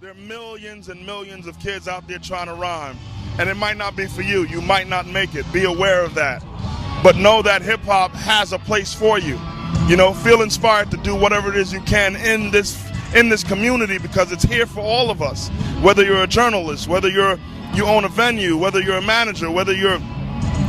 [0.00, 2.96] There are millions and millions of kids out there trying to rhyme,
[3.40, 4.44] and it might not be for you.
[4.44, 5.44] You might not make it.
[5.52, 6.40] Be aware of that.
[7.02, 9.40] But know that hip hop has a place for you.
[9.88, 12.80] You know, feel inspired to do whatever it is you can in this
[13.12, 15.48] in this community because it's here for all of us.
[15.82, 17.36] Whether you're a journalist, whether you're
[17.74, 19.98] you own a venue, whether you're a manager, whether you're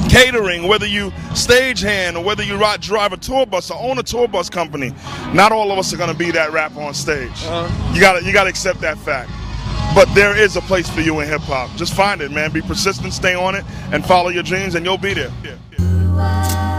[0.09, 4.03] catering, whether you stagehand or whether you ride, drive a tour bus or own a
[4.03, 4.93] tour bus company,
[5.33, 7.29] not all of us are going to be that rapper on stage.
[7.45, 7.93] Uh-huh.
[7.93, 9.29] You got to you got to accept that fact.
[9.95, 11.75] But there is a place for you in hip hop.
[11.75, 12.51] Just find it, man.
[12.51, 15.31] Be persistent, stay on it, and follow your dreams, and you'll be there.
[15.43, 16.69] Yeah, yeah.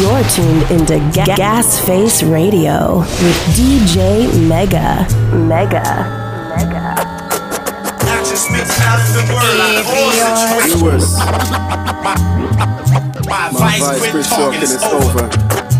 [0.00, 5.06] You're tuned into Ga- Gas Face Radio with DJ Mega.
[5.34, 5.82] Mega.
[6.56, 7.09] Mega
[8.50, 11.18] speaks thousand words out of all situations.
[13.28, 15.79] My, my advice, quit talking, it's over.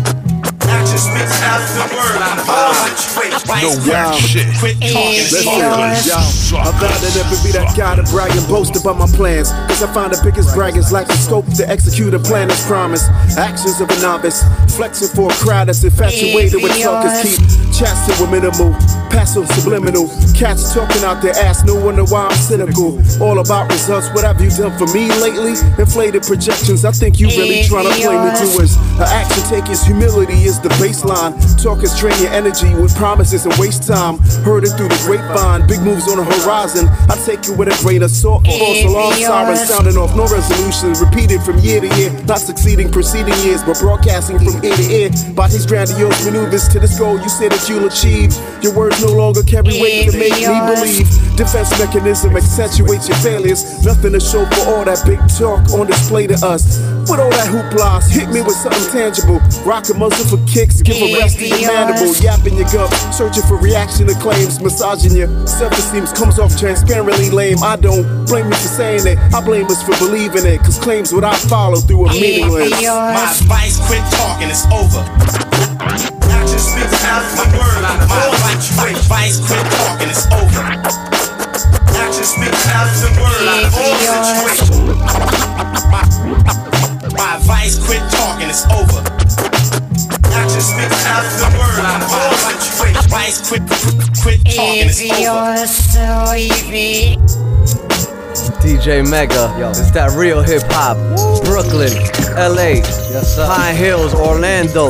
[0.71, 3.43] Action speaks thousand words out of all situations.
[3.61, 4.47] No whack shit.
[4.59, 5.67] Quit talking, it's over.
[5.67, 9.51] I'd rather never be that guy to brag and boast about my plans.
[9.67, 13.09] Cause I find the biggest braggers lack the scope to execute a plan as promised.
[13.37, 14.43] Actions of a novice,
[14.75, 17.21] flexing for a crowd that's infatuated with talkers.
[17.21, 17.41] Keep
[17.75, 18.73] chats to a minimal
[19.11, 20.07] passive subliminal.
[20.33, 22.97] Cats talking out their ass, no wonder why I'm cynical.
[23.21, 25.53] All about results, what have you done for me lately?
[25.77, 28.75] Inflated projections, I think you really trying to play me doers.
[28.97, 31.33] Her action takers, humility is the baseline.
[31.61, 34.17] Talkers drain your energy with promises and waste time.
[34.43, 36.87] Heard it through the grapevine, big moves on the horizon.
[37.09, 38.45] I take you with a grain of salt.
[38.45, 40.93] False alarm sirens sounding off, no resolution.
[40.99, 45.09] Repeated from year to year, not succeeding preceding years, but broadcasting from ear to ear.
[45.33, 48.33] By his grandiose maneuvers to this goal you say that you'll achieve.
[48.61, 51.07] Your words no longer carry weight to make me believe.
[51.37, 53.63] Defense mechanism accentuates your failures.
[53.85, 56.79] Nothing to show for all that big talk on display to us.
[57.09, 59.41] With all that hoopla, hit me with something tangible.
[59.65, 62.13] Rock a muzzle for kicks, give a rest to your mandible.
[62.19, 64.59] Yapping your gut, searching for reaction to claims.
[64.59, 67.63] Massaging your self esteem comes off transparently lame.
[67.63, 70.59] I don't blame you for saying it, I blame us for believing it.
[70.59, 72.71] Cause claims without follow through are meaningless.
[72.71, 75.01] My advice, quit talking, it's over.
[75.81, 77.81] Action speaks thousand words.
[78.75, 79.70] My advice, quit talking, it's
[95.31, 97.17] talking, it's so easy.
[98.61, 99.69] DJ Mega, Yo.
[99.69, 100.97] it's that real hip hop.
[101.45, 101.93] Brooklyn,
[102.35, 102.81] LA,
[103.11, 104.89] yes, Pine Hills, Orlando.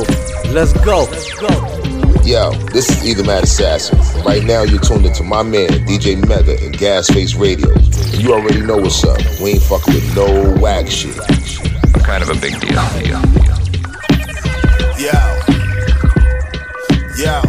[0.51, 1.05] Let's go.
[1.09, 1.47] Let's go.
[2.23, 3.97] Yo, this is Either Mad Assassin.
[4.23, 7.71] Right now, you're tuned into my man, DJ Mega, and Gasface Radio.
[7.71, 9.17] And you already know what's up.
[9.41, 11.17] We ain't fucking with no whack shit.
[12.03, 12.71] Kind of a big deal.
[14.99, 15.17] Yo.
[17.17, 17.41] Yo.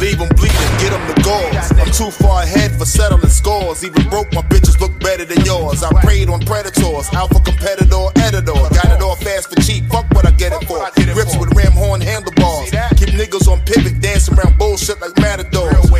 [0.00, 1.57] Leave them bleeding, get them the goals.
[1.98, 3.82] Too far ahead for settling scores.
[3.82, 5.82] Even broke, my bitches look better than yours.
[5.82, 8.54] I preyed on predators, alpha competitor, editor.
[8.54, 10.78] Got it all fast for cheap, fuck what I get it for.
[10.94, 12.70] Grips with ram horn handlebars.
[12.94, 15.90] Keep niggas on pivot, dancing around bullshit like matadors.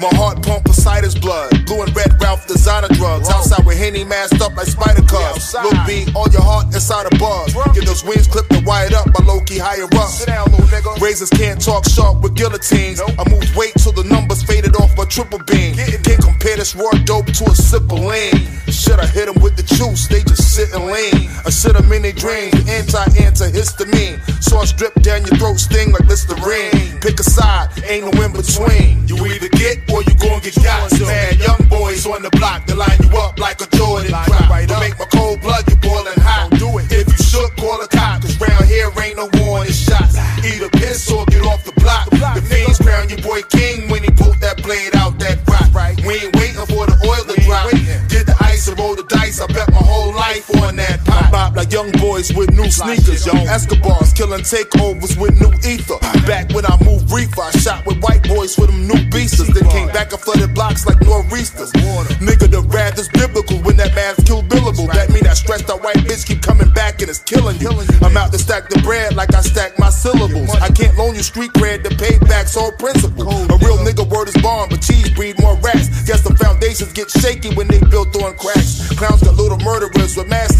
[0.00, 1.50] My heart pump Poseidon's blood.
[1.66, 3.28] Blue and red Ralph designer drugs.
[3.28, 5.52] Outside with Henny masked up like spider cubs.
[5.52, 7.52] Look B, all your heart inside a buzz.
[7.74, 10.98] Get those wings clipped and wired up by low key higher up.
[10.98, 13.02] Razors can't talk sharp with guillotines.
[13.02, 15.76] I move weight till the numbers faded off my triple beam.
[15.76, 18.32] Can't compare this raw dope to a sip of lean.
[18.72, 20.08] Should I hit them with the juice?
[20.08, 21.28] They just sit and lean.
[21.44, 22.56] I sit them in their dreams.
[22.66, 24.42] Anti-antihistamine.
[24.42, 26.98] Sauce drip down your throat, sting like Listerine.
[27.02, 29.06] Pick a side, ain't no in between.
[29.06, 30.88] You either get or you gon' get got.
[31.02, 34.48] Man, young boys on the block, they line you up like a Jordan drop.
[34.68, 36.50] To make my cold blood you boiling hot.
[36.58, 38.22] Do it if you should call a cop.
[38.22, 40.16] Cause round here ain't no warning shots.
[40.44, 42.10] Either piss or get off the block.
[42.10, 45.70] The block fiends crown your boy King when he pulled that blade out that rock.
[46.06, 47.70] We ain't waiting for the oil to drop.
[48.08, 49.40] Get the ice and roll the dice.
[49.40, 51.11] I bet my whole life on that.
[51.32, 53.24] Bop like young boys with new sneakers.
[53.24, 55.96] Young Escobars killing takeovers with new ether.
[56.28, 59.48] Back when I moved reefer, I shot with white boys with them new beasters.
[59.48, 61.72] Then came back and flooded blocks like nor'easters.
[62.20, 64.92] Nigga, the wrath is biblical when that man's kill billable.
[64.92, 67.72] That mean that stressed out white bitch keep coming back and it's killing you.
[68.04, 70.50] I'm out to stack the bread like I stack my syllables.
[70.60, 73.24] I can't loan you street cred to pay back all principle.
[73.24, 75.88] A real nigga word is born, but cheese breed more rats.
[76.04, 78.92] Guess the foundations get shaky when they built on cracks.
[78.98, 80.51] Clowns got little murderers with masks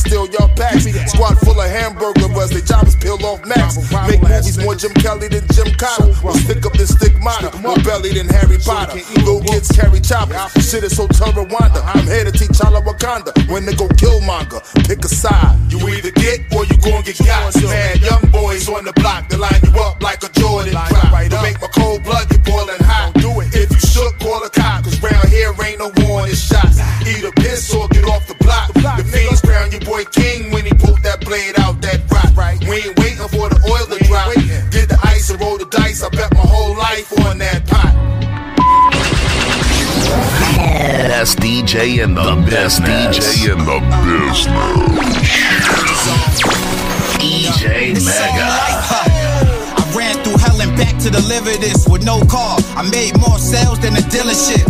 [4.83, 6.11] Jim Kelly than Jim Cotter.
[6.27, 8.99] i'll stick up than stigmata, more belly than Harry Potter.
[9.23, 10.35] Little kids carry choppers.
[10.59, 11.79] Shit is Hotel Rwanda.
[11.95, 14.59] I'm here to teach all of Wakanda when they go Killmonger.
[14.89, 15.55] Pick a side.
[15.71, 17.55] You either get or you gon' get got.
[17.63, 21.13] Mad young boys on the block, they line you up like a Jordan drop.
[21.13, 23.15] Right make my cold blood get boiling hot.
[23.23, 24.83] Do it if you shook, call a cop.
[24.83, 26.83] Cause round here ain't no warning shots.
[27.07, 28.75] Either piss or get off the block.
[28.75, 31.72] The fiends crown your boy king when he pulled that blade out.
[36.05, 37.95] I bet my whole life on that pot.
[41.07, 44.51] Best DJ in the, best DJ in the business.
[47.23, 48.51] DJ Mega.
[49.79, 52.59] I ran through hell and back to deliver this with no car.
[52.75, 54.67] I made more sales than a dealership.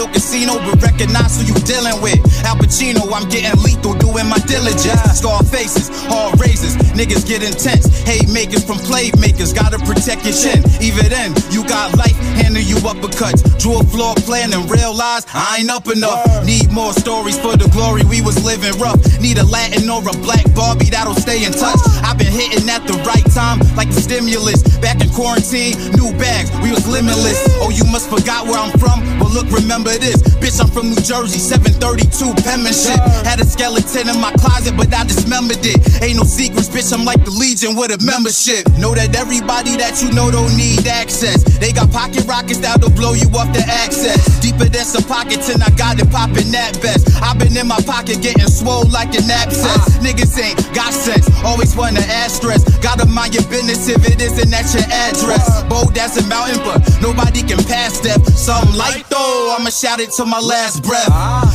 [0.00, 2.16] No casino, but recognize who you dealing with.
[2.48, 4.96] Al Pacino, I'm getting lethal, doing my diligence.
[5.12, 7.84] Scar faces, hard razors, niggas get intense.
[8.08, 10.64] Hate makers from play makers, gotta protect your chin.
[10.80, 13.44] Even then, you got life handing you uppercuts.
[13.60, 16.24] Drew a floor plan and realize I ain't up enough.
[16.48, 18.96] Need more stories for the glory, we was living rough.
[19.20, 21.76] Need a Latin or a black Barbie that'll stay in touch.
[22.08, 24.64] I've been hitting at the right time, like the stimulus.
[24.80, 27.36] Back in quarantine, new bags, we was limitless.
[27.60, 29.04] Oh, you must forgot where I'm from?
[29.20, 30.22] but look, remember this.
[30.38, 33.00] Bitch, I'm from New Jersey, 732 penmanship.
[33.24, 35.80] Had a skeleton in my closet, but I dismembered it.
[36.02, 38.68] Ain't no secrets, bitch, I'm like the Legion with a membership.
[38.78, 41.42] Know that everybody that you know don't need access.
[41.58, 44.40] They got pocket rockets that'll blow you off the access.
[44.40, 47.08] Deeper than some pockets, and I got it popping that best.
[47.22, 49.98] I've been in my pocket getting swole like an abscess.
[49.98, 52.62] Niggas ain't got sense, always wanna add stress.
[52.78, 55.62] Gotta mind your business if it isn't at your address.
[55.64, 58.20] Bold as a mountain, but nobody can pass step.
[58.36, 61.06] Something like though, I'ma shout it to my last breath.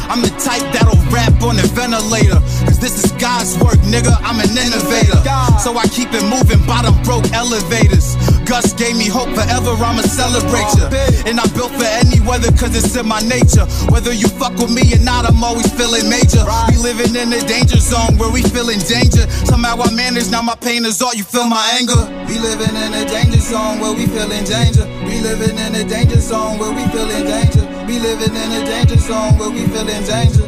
[0.08, 2.40] I'm the type that'll rap on the ventilator.
[2.64, 4.16] Cause this is God's work, nigga.
[4.24, 5.20] I'm an innovator.
[5.60, 8.16] So I keep it moving, bottom broke elevators.
[8.45, 10.88] Gus gave me hope forever, I'ma celebrate ya.
[11.25, 13.65] And I built for any weather, cause it's in my nature.
[13.89, 16.45] Whether you fuck with me or not, I'm always feeling major.
[16.69, 19.25] We living in a danger zone where we feeling danger.
[19.50, 21.97] Somehow I manage, now my pain is all you feel my anger.
[22.30, 24.86] We living in a danger zone where we feeling danger.
[25.09, 27.65] We living in a danger zone where we feeling danger.
[27.89, 30.45] We living in a danger zone where we feeling danger.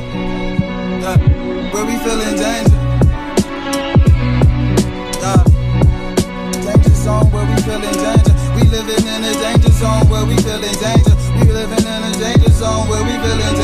[1.02, 1.18] Yeah,
[1.74, 2.77] where we feeling danger.
[7.08, 8.36] Zone where we feeling danger.
[8.56, 10.76] We living in a danger zone where we living
[11.96, 13.64] in a danger zone where we living in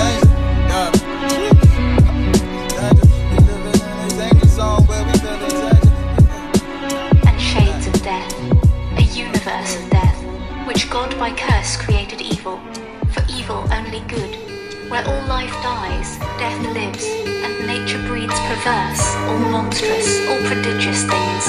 [3.99, 5.91] a danger zone where we feeling danger.
[7.27, 8.31] and shades of death,
[8.97, 10.17] a universe of death,
[10.65, 12.61] which God by curse created evil,
[13.11, 14.42] for evil only good.
[14.93, 21.47] Where all life dies, death lives, and nature breeds perverse, all monstrous, all prodigious things,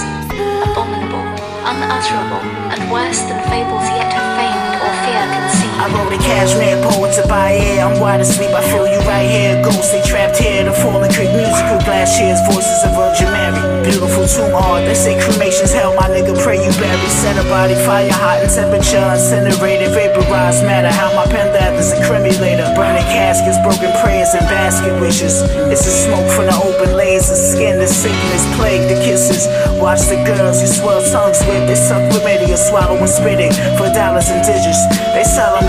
[0.65, 1.21] abominable,
[1.69, 2.41] unutterable,
[2.73, 5.64] and worse than fables yet have feigned or fear conceived.
[5.85, 7.85] I wrote a cashmere poem to buy air.
[7.85, 9.61] I'm wide asleep, I feel you right here.
[9.61, 10.65] Ghosts, they trapped here.
[10.65, 13.61] The fallen creek musical glass shears, voices of Virgin Mary.
[13.85, 15.93] Beautiful tomb art, they say cremation's hell.
[15.93, 17.09] My nigga, pray you bury.
[17.13, 20.89] Set a body fire hot in temperature, incinerated, vaporized matter.
[20.89, 22.73] How my pen leathers incriminator.
[22.73, 25.45] Burning caskets, broken prayers, and basket wishes.
[25.69, 29.53] It's the smoke from the open layers of skin, the sickness, plague, the kisses.
[29.77, 31.69] Watch the girls you swell tongues with.
[31.69, 32.09] They suck
[32.55, 34.87] or swallow and spit it for dollars and digits.
[35.13, 35.25] They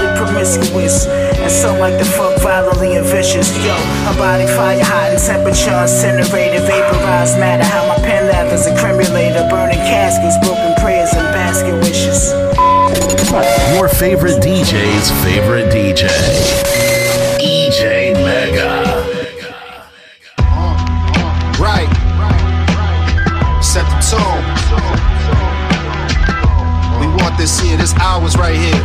[0.06, 1.06] solemnly promiscuous.
[1.08, 3.56] And some like the fuck violently and vicious.
[3.66, 3.74] Yo,
[4.10, 7.64] a body fire hot in temperature, incinerated, vaporized matter.
[7.64, 9.50] How my pen leathers incriminator.
[9.50, 12.34] Burning caskets, broken prayers, and basket wishes.
[13.76, 16.08] Your favorite DJ's favorite DJ.
[17.38, 18.94] DJ Mega.
[21.60, 21.90] Right.
[23.62, 24.44] Set the tone.
[27.02, 28.85] We want this here, this ours right here.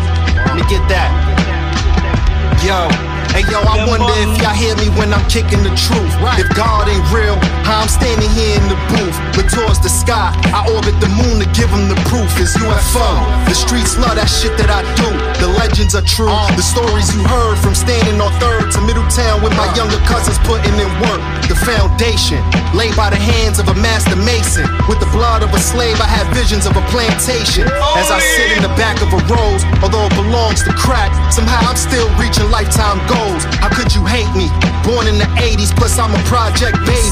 [0.90, 2.60] That.
[2.64, 2.99] Yo.
[3.40, 6.12] Hey yo, I wonder if y'all hear me when I'm kicking the truth.
[6.36, 9.16] If God ain't real, how I'm standing here in the booth.
[9.32, 12.28] But towards the sky, I orbit the moon to give them the proof.
[12.36, 13.08] It's UFO.
[13.48, 15.08] The streets love that shit that I do.
[15.40, 16.28] The legends are true.
[16.52, 20.76] The stories you heard from standing on third to Middletown with my younger cousins putting
[20.76, 21.24] in work.
[21.48, 22.44] The foundation
[22.76, 24.68] laid by the hands of a master mason.
[24.84, 27.64] With the blood of a slave, I have visions of a plantation.
[27.96, 31.64] As I sit in the back of a rose, although it belongs to crack, somehow
[31.64, 33.29] I'm still reaching lifetime goals.
[33.60, 34.48] How could you hate me?
[34.82, 37.10] Born in the 80s, plus I'm a project baby.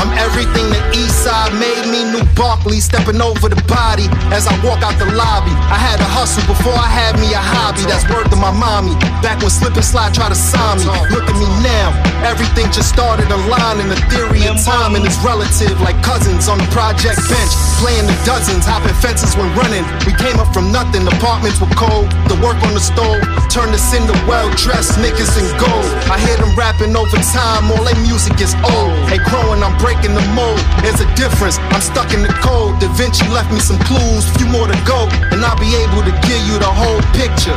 [0.00, 2.06] I'm everything the East Side made me.
[2.10, 5.52] New Barkley stepping over the body as I walk out the lobby.
[5.68, 7.84] I had a hustle before I had me a hobby.
[7.84, 8.94] That's word to my mommy.
[9.20, 10.88] Back when Slip and Slide tried to sign me.
[11.12, 11.92] Look at me now.
[12.24, 13.88] Everything just started aligning.
[13.90, 17.52] The theory of timing is relative, like cousins on the project bench.
[17.82, 19.84] Playing the dozens, hopping fences when running.
[20.06, 21.04] We came up from nothing.
[21.06, 22.08] Apartments were cold.
[22.30, 25.90] The work on the stove turned us into well-dressed niggas in gold.
[26.10, 27.70] I hear them rapping over time.
[27.70, 28.92] All their music is old.
[29.10, 30.60] They growing, I'm breaking the mold.
[30.82, 31.58] There's a difference.
[31.74, 32.78] I'm stuck in the cold.
[32.80, 36.14] Da Vinci left me some clues, few more to go, and I'll be able to
[36.26, 37.56] give you the whole picture.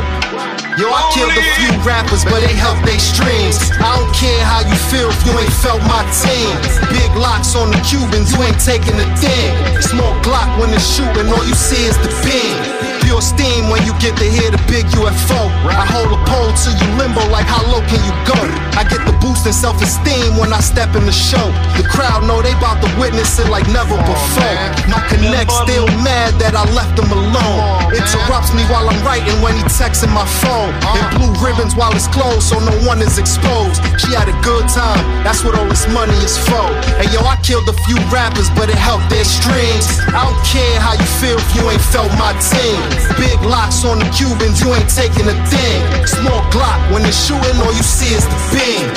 [0.74, 3.62] Yo, I killed a few rappers, but they helped they streams.
[3.78, 6.50] I don't care how you feel if you ain't felt my team.
[6.90, 9.54] Big locks on the Cubans, you ain't taking a thing.
[9.78, 12.93] Small Glock when it's shooting, all you see is the pin.
[13.14, 15.38] Pure steam when you get to hear the big UFO.
[15.70, 18.34] I hold a pole till you limbo, like how low can you go?
[18.74, 21.46] I get the boost in self-esteem when I step in the show.
[21.78, 24.58] The crowd know they bout to witness it like never before.
[24.90, 27.94] My connect still mad that I left him alone.
[27.94, 30.74] Interrupts me while I'm writing when he texting my phone.
[30.98, 33.78] And blue ribbons while it's closed so no one is exposed.
[33.94, 36.66] She had a good time, that's what all this money is for.
[36.98, 39.86] And yo, I killed a few rappers, but it helped their streams.
[40.10, 43.03] I don't care how you feel if you ain't felt my team.
[43.18, 46.06] Big locks on the Cubans, you ain't taking a thing.
[46.06, 48.88] Small Glock, when it's shooting, all you see is the beam.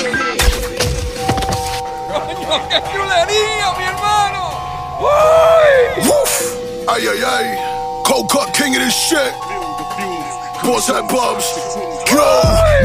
[2.68, 4.42] ¡Qué chulería, mi hermano!
[6.06, 6.32] Woof!
[6.88, 8.02] Ay, ay, ay.
[8.06, 9.32] Cold cut king of this shit.
[10.64, 11.44] Boar's Head Bubs.
[12.08, 12.24] Yo,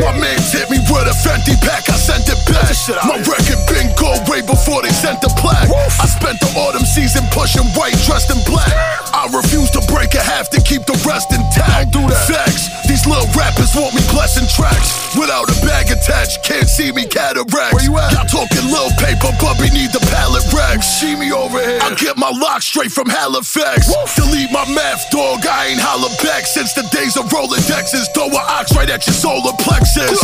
[0.03, 2.75] my man hit me with a Fenty pack, I sent it back.
[3.07, 5.71] My record been gold way before they sent the plaque.
[5.71, 8.75] I spent the autumn season pushing white, dressed in black.
[9.15, 11.95] I refuse to break a half to keep the rest intact.
[11.95, 12.27] Do that.
[12.27, 15.15] Facts, these little rappers want me blessing tracks.
[15.15, 17.71] Without a bag attached, can't see me cataracts.
[17.71, 18.11] Where you at?
[18.11, 20.99] Y'all talking little paper, but we need the pallet racks.
[20.99, 21.79] See me over here.
[21.79, 23.87] I get my lock straight from Halifax.
[24.19, 25.47] Delete my math, dog.
[25.47, 28.11] I ain't holla back since the days of Rolodexes.
[28.11, 30.19] Throw an ox right at your solar plexus.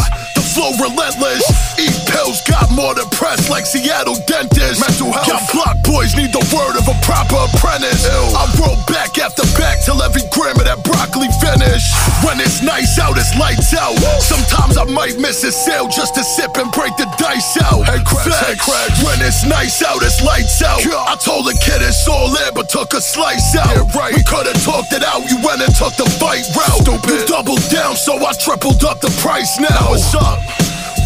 [0.54, 1.46] Flow relentless.
[1.78, 4.82] Eat pills, got more depressed like Seattle dentists.
[4.82, 5.28] Mental health.
[5.28, 8.06] Got block boys need the word of a proper apprentice.
[8.06, 11.94] I roll back after back till every gram of that broccoli finish.
[12.26, 13.96] When it's nice out, it's lights out.
[14.22, 17.86] Sometimes I might miss a sale just to sip and break the dice out.
[17.86, 18.98] Hey, cracks, hey, cracks.
[19.06, 20.84] When it's nice out, it's lights out.
[20.86, 20.98] Yeah.
[20.98, 23.86] I told the kid it's all in, but took a slice out.
[23.96, 24.14] right.
[24.14, 25.24] We could've talked it out.
[25.30, 26.84] You went and took the fight route.
[26.84, 27.10] Stupid.
[27.10, 29.94] You doubled down, so I tripled up the price now.
[29.94, 30.40] What's up?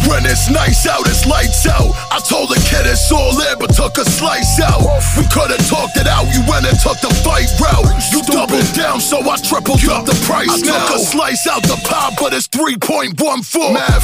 [0.08, 1.90] When it's nice out, it's lights out.
[2.12, 4.84] I told the kid it's all in, but took a slice out.
[5.16, 7.88] We could've talked it out, you went and took the fight route.
[8.12, 10.86] You doubled down, so I tripled up the price I now.
[10.86, 13.16] took a slice out the pie, but it's 3.14.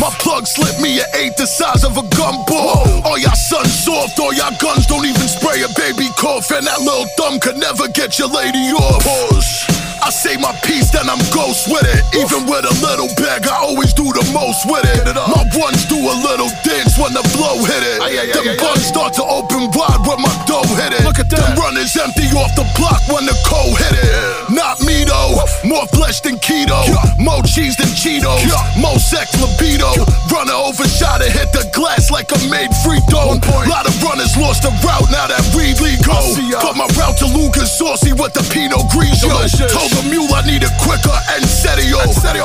[0.01, 3.05] My plug slipped me an eight the size of a gumball.
[3.05, 6.51] All y'all sons soft, all y'all guns don't even spray a baby cough.
[6.51, 9.05] And that little thumb could never get your lady off.
[9.05, 9.80] Pause.
[10.03, 12.03] I say my piece, then I'm ghost with it.
[12.17, 15.05] Even with a little bag, I always do the most with it.
[15.15, 18.01] My ones do a little dance when the blow hit it.
[18.35, 21.05] Them buns start to open wide when my dough hit it.
[21.05, 24.11] Look at Them runners empty off the block when the cold hit it.
[24.51, 26.81] Not me though, more flesh than keto,
[27.19, 28.43] more cheese than Cheetos,
[28.81, 29.93] more sex libido.
[30.33, 33.37] Runner overshot and hit the glass like a made free throw.
[33.69, 35.71] Lot of runners lost the route now that we
[36.03, 36.19] go.
[36.61, 39.31] Put my route to Lucas saucy with the Pinot Grigio.
[39.71, 41.99] Told the mule I need it quicker and serio.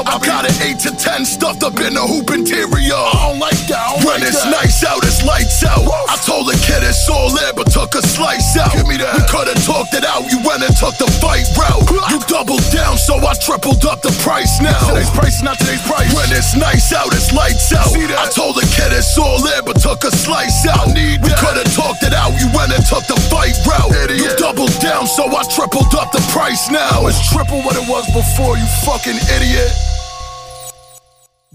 [0.05, 2.95] I got an 8 to 10 stuffed up in the hoop interior.
[2.95, 4.03] I don't like that.
[4.05, 5.85] when it's nice out, it's lights out.
[6.09, 8.73] I told the kid it's all in, but took a slice out.
[8.73, 9.15] Give me that.
[9.15, 10.25] We could've talked it out.
[10.31, 11.85] You went and took the fight route.
[12.09, 14.77] You doubled down, so I tripled up the price now.
[14.89, 16.09] Today's price, not today's price.
[16.13, 17.91] When it's nice out, it's lights out.
[17.91, 20.93] I told the kid it's all in, but took a slice out.
[20.95, 22.31] we could've talked it out.
[22.39, 23.93] You went and took the fight route.
[24.15, 27.07] You doubled down, so I tripled up the price now.
[27.07, 29.71] It's triple what it was before, you fucking idiot.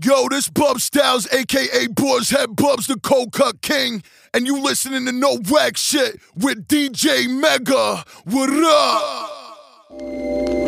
[0.05, 4.03] Yo, this Bub Styles, aka Boar's Head Bubs, the Cold Cut King,
[4.35, 8.05] and you listening to No Whack Shit with DJ Mega.
[8.25, 9.31] What up?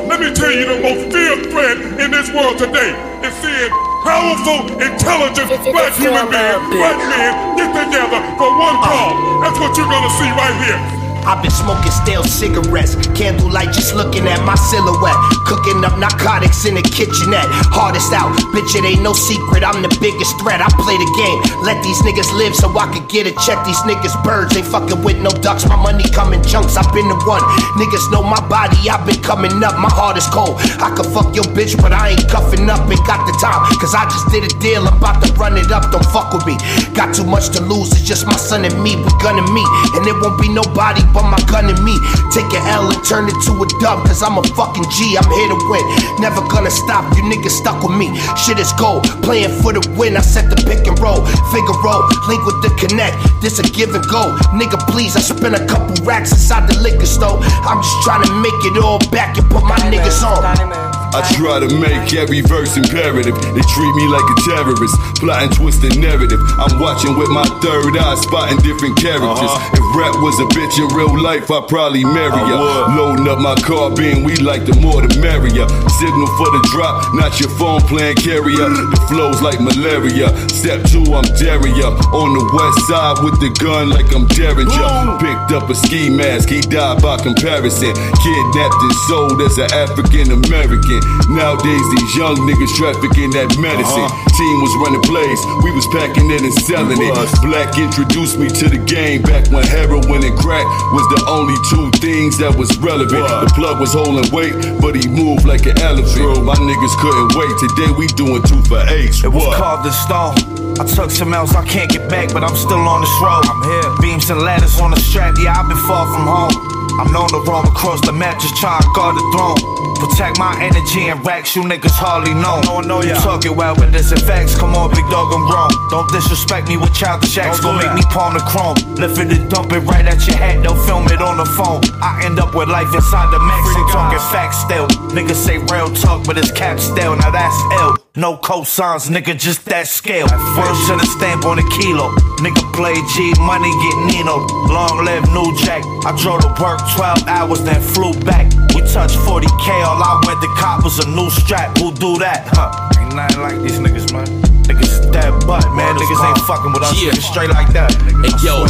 [0.09, 3.71] Let me tell you the most feared threat in this world today is seeing
[4.09, 9.45] powerful, intelligent black human beings, black men get together for one cause.
[9.45, 11.02] That's what you're gonna see right here.
[11.25, 15.15] I've been smoking stale cigarettes, candlelight just looking at my silhouette.
[15.47, 17.47] Cooking up narcotics in the kitchenette.
[17.71, 19.63] Hardest out, bitch, it ain't no secret.
[19.63, 20.59] I'm the biggest threat.
[20.59, 21.39] I play the game.
[21.63, 23.63] Let these niggas live so I can get a check.
[23.63, 25.63] These niggas birds ain't fucking with no ducks.
[25.67, 26.75] My money come in chunks.
[26.77, 27.43] I've been the one.
[27.79, 28.91] Niggas know my body.
[28.91, 29.79] I've been coming up.
[29.79, 30.59] My heart is cold.
[30.83, 32.83] I could fuck your bitch, but I ain't cuffing up.
[32.91, 33.63] Ain't got the time.
[33.79, 34.83] Cause I just did a deal.
[34.89, 35.95] I'm about to run it up.
[35.95, 36.59] Don't fuck with me.
[36.99, 37.95] Got too much to lose.
[37.95, 38.99] It's just my son and me.
[38.99, 39.71] We're gonna meet.
[39.95, 41.95] And it won't be nobody but my gun and me.
[42.33, 45.17] Take an L and turn it to a dub, cause I'm a fucking G.
[45.17, 45.85] I'm here to win.
[46.19, 48.11] Never gonna stop, you niggas stuck with me.
[48.37, 50.17] Shit is gold, playing for the win.
[50.17, 51.25] I set the pick and roll.
[51.53, 53.17] Figaro, link with the connect.
[53.41, 54.37] This a give and go.
[54.57, 57.39] Nigga, please, I spent a couple racks inside the liquor store.
[57.69, 60.92] I'm just trying to make it all back and put my niggas on.
[61.13, 63.37] I try to make every verse imperative.
[63.37, 66.41] They treat me like a terrorist, plotting twisted narrative.
[66.57, 69.53] I'm watching with my third eye, spotting different characters.
[69.53, 69.77] Uh-huh.
[69.77, 72.97] If rap was a bitch in real life, I'd probably marry her.
[72.97, 75.69] Loading up my carbine, we like the more the merrier.
[76.01, 78.73] Signal for the drop, not your phone plan carrier.
[78.73, 80.33] The flow's like malaria.
[80.49, 81.93] Step two, I'm Daria.
[82.17, 85.21] On the west side with the gun like I'm Derringer.
[85.21, 87.93] Picked up a ski mask, he died by comparison.
[87.93, 91.02] Kidnapped and sold as an African American.
[91.29, 94.05] Nowadays, these young niggas trafficking that medicine.
[94.05, 94.37] Uh-huh.
[94.37, 97.15] Team was running plays, we was packing it and selling it.
[97.45, 101.89] Black introduced me to the game back when heroin and crack was the only two
[102.01, 103.25] things that was relevant.
[103.29, 106.45] The plug was holding weight, but he moved like an elephant.
[106.45, 107.53] My niggas couldn't wait.
[107.61, 109.15] Today we doing two for eight.
[109.23, 109.57] It was What?
[109.61, 110.35] carved in stone.
[110.81, 113.45] I took some else I can't get back, but I'm still on this road.
[113.47, 113.89] I'm here.
[114.01, 116.82] Beams and ladders on the strap, yeah, I've been far from home.
[117.01, 119.59] I'm known to roam across the map, just trying to guard the throne.
[120.03, 122.61] Protect my energy and racks, you niggas hardly know.
[122.67, 124.59] No, no, you talking well, but this is facts.
[124.59, 125.71] Come on, big dog, I'm grown.
[125.91, 128.77] Don't disrespect me with childish acts, gon' make me palm the chrome.
[128.99, 131.81] Lift it and dump it right at your head, they'll film it on the phone.
[132.03, 134.89] I end up with life inside the max, I'm talking facts still.
[135.15, 138.02] Niggas say real talk, but it's cap still, now that's ill.
[138.15, 140.29] No cosigns, nigga, just that scale.
[140.29, 142.13] Words to the stamp on a kilo.
[142.45, 144.45] Nigga play G, money get Nino.
[144.69, 145.81] Long live New Jack.
[146.05, 148.53] I drove to work 12 hours, then flew back.
[148.77, 151.73] We touched 40k, all I went to cop was a new strap.
[151.81, 152.45] Who do that?
[152.53, 152.69] Huh?
[153.01, 154.29] Ain't nothing like these niggas, man.
[154.69, 155.97] Niggas dead butt, man.
[155.97, 156.93] Niggas ain't fucking with us.
[157.01, 157.17] Yeah.
[157.17, 157.97] Niggas straight like that.
[157.97, 158.29] Nigga.
[158.29, 158.69] Hey yo,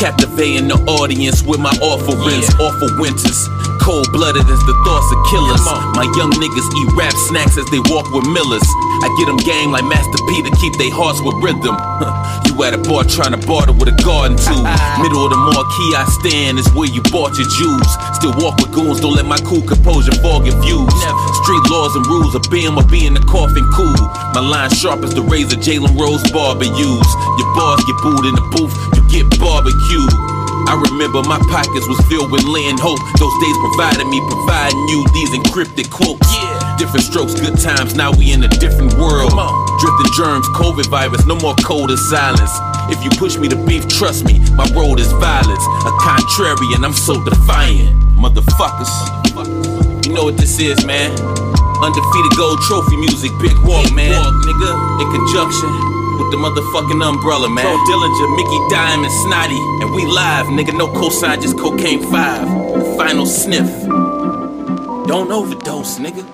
[0.00, 3.52] captivating the audience with my offerings, awful winters.
[3.88, 5.64] Cold blooded as the thoughts of killers.
[5.96, 8.68] My young niggas eat rap snacks as they walk with millers.
[9.00, 11.72] I get them game like Master P to keep their hearts with rhythm.
[12.44, 14.60] you at a bar trying to barter with a garden too.
[15.00, 17.88] Middle of the marquee I stand is where you bought your Jews.
[18.12, 20.92] Still walk with goons, don't let my cool composure fog your views.
[21.40, 23.96] Street laws and rules of being or being the coffin cool.
[24.36, 27.10] My line sharp as the razor Jalen Rose barber use.
[27.40, 30.37] Your bars get booed in the booth, you get barbecued.
[30.66, 32.98] I remember my pockets was filled with lint and hope.
[33.20, 36.26] Those days provided me, providing you these encrypted quotes.
[36.34, 36.76] Yeah.
[36.78, 37.94] Different strokes, good times.
[37.94, 39.30] Now we in a different world.
[39.78, 42.50] Drifting germs, COVID virus, no more cold and silence.
[42.90, 45.64] If you push me to beef, trust me, my road is violence.
[45.84, 47.94] A contrarian, I'm so defiant.
[48.16, 48.90] Motherfuckers.
[50.06, 51.12] You know what this is, man.
[51.84, 54.18] Undefeated gold trophy music, big walk, man.
[54.46, 57.64] nigga, in conjunction with the motherfucking umbrella, man.
[57.64, 60.76] Pro Dillinger, Mickey Diamond, Snotty, and we live, nigga.
[60.76, 62.46] No cosign, just cocaine five.
[62.96, 63.68] Final sniff.
[65.06, 66.26] Don't overdose, nigga.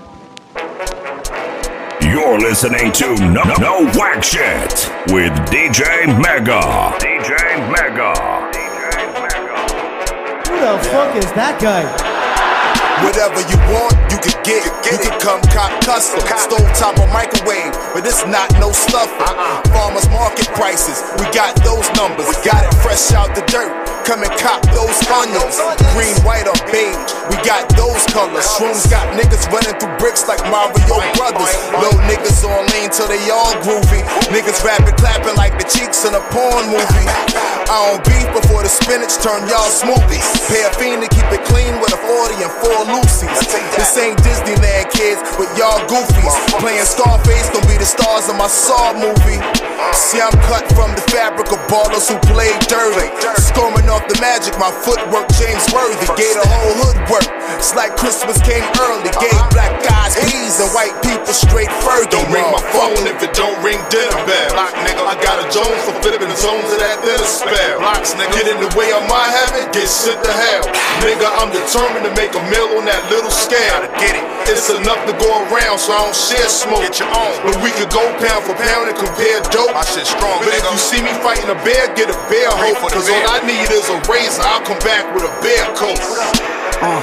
[2.03, 4.73] You're listening to No, no Whack Shit
[5.13, 6.61] with DJ Mega.
[6.99, 7.35] DJ
[7.71, 8.15] Mega.
[10.49, 12.14] Who the fuck is that guy?
[13.03, 14.63] Whatever you want, you can get.
[14.87, 19.11] You can come cop custom, stove top or microwave, but it's not no stuffer.
[19.19, 19.63] Uh-uh.
[19.73, 22.31] Farmers market prices, we got those numbers.
[22.45, 23.84] Got it fresh out the dirt.
[24.05, 25.57] Come and cop those onions.
[25.97, 28.45] Green, white, or beige, we got those colors.
[28.53, 31.49] Shrooms got niggas running through bricks like Mario Brothers.
[31.81, 34.05] Little niggas on lean till they all groovy.
[34.29, 37.09] Niggas rapping, clapping like the cheeks in a porn movie.
[37.65, 40.21] I don't beef before the spinach turn y'all smoothies.
[40.77, 43.41] Fiend to keep it clean with a 40 and four Lucy's.
[43.73, 46.37] This ain't Disneyland kids, but y'all goofies.
[46.61, 49.74] Playing Scarface, gonna be the stars of my Saw movie.
[49.95, 53.11] See, I'm cut from the fabric of ballers who played dirty.
[53.39, 56.07] Storming off the magic, my footwork James Worthy.
[56.19, 57.27] Gave the whole hood work.
[57.59, 59.11] It's like Christmas came early.
[59.23, 62.11] Gave black guys peas and white people straight Fergie.
[62.11, 64.51] Don't ring my phone if it don't ring dinner bell.
[64.55, 65.03] Block, nigga.
[65.05, 67.79] I got a Jones for flipping the zones of that dinner spell.
[67.83, 68.35] Blocks, nigga.
[68.35, 70.65] Get in the way of my habit, get shit to hell.
[71.03, 73.87] Nigga, I'm determined to make a meal on that little scale.
[73.99, 74.25] Get it.
[74.47, 76.85] It's enough to go around, so I don't share smoke.
[76.85, 77.35] Get your own.
[77.49, 79.74] But we could go pound for pound and compare dope.
[79.75, 82.79] My shit strong, But if you see me fighting a bear, get a bear hope.
[82.95, 84.47] Cause all I need is a razor.
[84.47, 85.99] I'll come back with a bear coat.
[86.79, 87.03] Uh,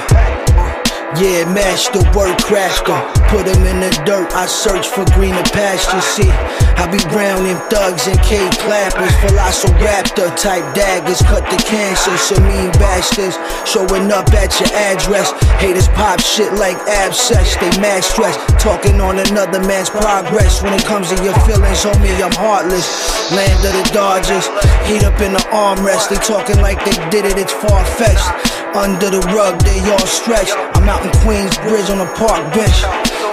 [1.20, 2.96] yeah, mash the word crash go.
[3.28, 6.00] Put him in the dirt, I search for greener pastures.
[6.16, 6.32] See,
[6.76, 9.12] I be browning thugs and K clappers.
[9.24, 12.12] Velociraptor type daggers, cut the cancer.
[12.42, 13.36] Mean bastards
[13.68, 15.30] showing up at your address.
[15.60, 18.34] Haters pop shit like abscess, they mad stress.
[18.62, 20.62] Talking on another man's progress.
[20.62, 22.86] When it comes to your feelings, homie, I'm heartless.
[23.30, 24.46] Land of the Dodgers,
[24.88, 26.08] heat up in the armrest.
[26.08, 28.28] They talking like they did it, it's far fetched.
[28.74, 30.56] Under the rug, they all stretched.
[30.74, 32.80] I'm out in Queensbridge on a park bench.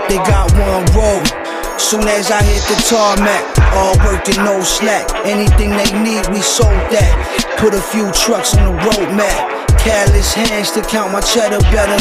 [0.09, 1.38] They got one road.
[1.79, 5.09] Soon as I hit the tarmac, all working, no slack.
[5.25, 7.55] Anything they need, we sold that.
[7.57, 9.58] Put a few trucks on the road map.
[9.83, 11.95] Careless hands to count my cheddar better.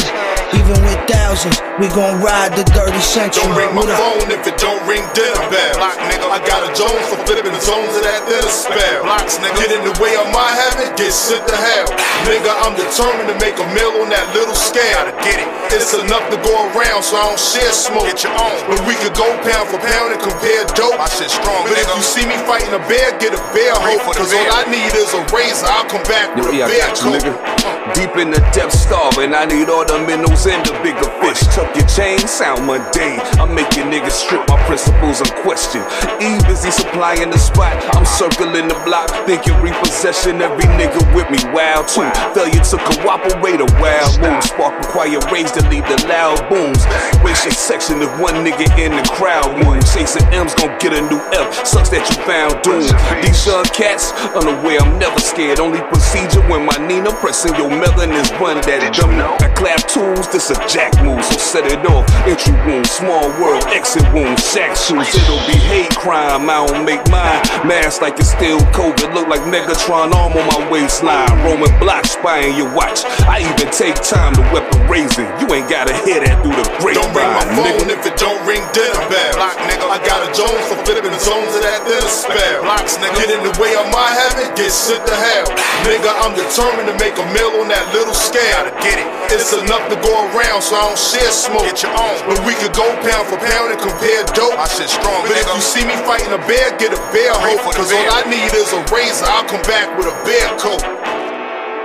[0.51, 3.45] Even with thousands, we gon' ride the dirty century.
[3.45, 5.77] Don't ring my phone if it don't ring dinner bell.
[5.77, 9.05] Block nigga, I got a Jones for flipping the zones of that dinner spell.
[9.05, 11.87] Blocks nigga, get in the way of my habit, get sent to hell.
[12.25, 15.05] Nigga, I'm determined to make a meal on that little scale.
[15.05, 15.47] Gotta get it.
[15.69, 18.09] It's enough to go around, so I don't share smoke.
[18.09, 18.57] Get your own.
[18.73, 20.97] But we could go pound for pound and compare dope.
[20.97, 21.61] My shit strong.
[21.69, 24.01] But if you see me fighting a bear, get a bear hoe.
[24.17, 25.69] Cause all I need is a razor.
[25.69, 27.68] I'll come back with Yo, a yeah, I bear got you, coat.
[27.93, 29.33] Deep in the depths, starving.
[29.33, 31.41] I need all the minnows and the bigger fish.
[31.53, 33.21] Tuck your chain, sound mundane.
[33.37, 35.85] I'm making niggas strip my principles unquestioned.
[36.21, 37.75] E busy supplying the spot.
[37.95, 40.41] I'm circling the block, thinking repossession.
[40.41, 42.09] Every nigga with me, wild too.
[42.33, 44.43] Failure to cooperate, a wild move.
[44.43, 46.81] Spark require raise to lead the loud booms.
[47.21, 49.93] Racial section if one nigga in the crowd moves.
[49.93, 51.65] Chasing M's gon' get a new F.
[51.65, 52.85] Sucks that you found doom.
[53.21, 55.59] These young cats, unaware, I'm never scared.
[55.59, 59.11] Only procedure when my Nina pressing your melon is one that dumb.
[59.43, 62.07] I clap tools, this a jack move, so set it off.
[62.23, 65.11] Entry wound, small world, exit wound, shack shoes.
[65.11, 67.43] It'll be hate crime, I don't make mine.
[67.67, 71.27] Mask like it's still COVID, look like Megatron arm on my waistline.
[71.43, 73.03] Roman block spying your watch.
[73.27, 75.27] I even take time to weapon raising.
[75.43, 76.95] You ain't gotta hear that through the grapevine.
[76.95, 77.99] Don't ring my phone nigga.
[77.99, 79.35] if it don't ring dinner bell.
[79.35, 82.63] Block nigga, I got a Jones for flipping the zones of that dinner spell.
[82.63, 85.51] Blocks nigga, get in the way of my habit, get shit to hell.
[85.83, 88.41] Nigga, I'm determined to make a meal on that little scale.
[88.53, 89.07] Gotta get it.
[89.33, 91.65] It's enough to go around, so I don't share smoke.
[91.65, 92.17] Get your own.
[92.25, 94.57] But we could go pound for pound and compare dope.
[94.57, 95.25] I shit strong.
[95.25, 97.57] But if you see me fighting a bear, get a bear hoe.
[97.73, 99.25] Cause all I need is a razor.
[99.29, 100.81] I'll come back with a bear coat.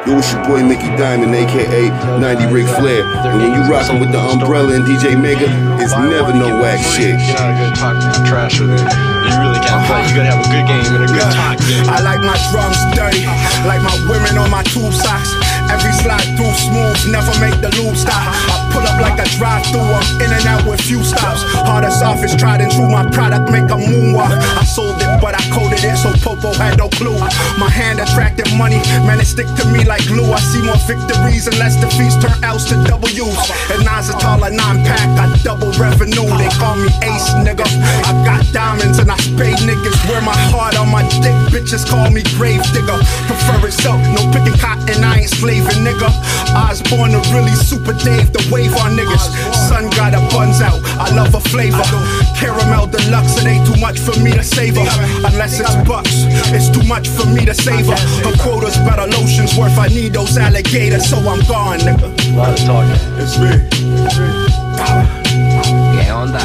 [0.05, 1.89] Yo, it's your boy Mickey Diamond, aka
[2.21, 3.09] 90 Ric Flair.
[3.25, 5.49] And when you rockin' with the umbrella and DJ Mega,
[5.81, 7.17] it's never no whack shit.
[7.17, 7.97] You're not gonna talk
[8.29, 8.85] trash with it.
[8.85, 10.05] You really can't play.
[10.05, 11.89] You gotta have a good game and a good talk game.
[11.89, 13.25] I like my drums dirty,
[13.65, 15.33] like my women on my tube socks.
[15.71, 18.21] Every slide through smooth, never make the loop stop.
[18.21, 21.43] I pull up like a drive through, I'm in and out with few stops.
[21.65, 24.33] Hardest off is tried and true, my product make a moonwalk.
[24.33, 27.19] I sold it, but I coded it, so Popo had no clue.
[27.59, 30.31] My hand attracted money, man, it stick to me like glue.
[30.33, 33.51] I see more victories and less defeats turn L's to W's.
[33.71, 36.29] And Nas a taller nine pack, I double revenue.
[36.39, 37.67] They call me Ace, nigga.
[38.05, 39.97] I got diamonds and I spade niggas.
[40.09, 42.99] Wear my heart on my dick, bitches call me grave digger.
[43.27, 46.09] Prefer it silk, no picking cotton, I ain't slaving, nigga.
[46.55, 49.31] I was born to really super Dave, the wave on niggas.
[49.69, 51.83] Sun got a buns out, I love a flavor.
[52.37, 54.85] Caramel deluxe, it ain't too much for me to savor.
[55.25, 57.97] Unless it's bucks, it's too much for me to savor.
[58.25, 62.11] Her quota's better lotions worth, I need those alligators, so I'm gone, nigga.
[62.33, 63.01] A lot of talking.
[63.19, 63.51] It's me.
[65.95, 66.43] Yeah, onda.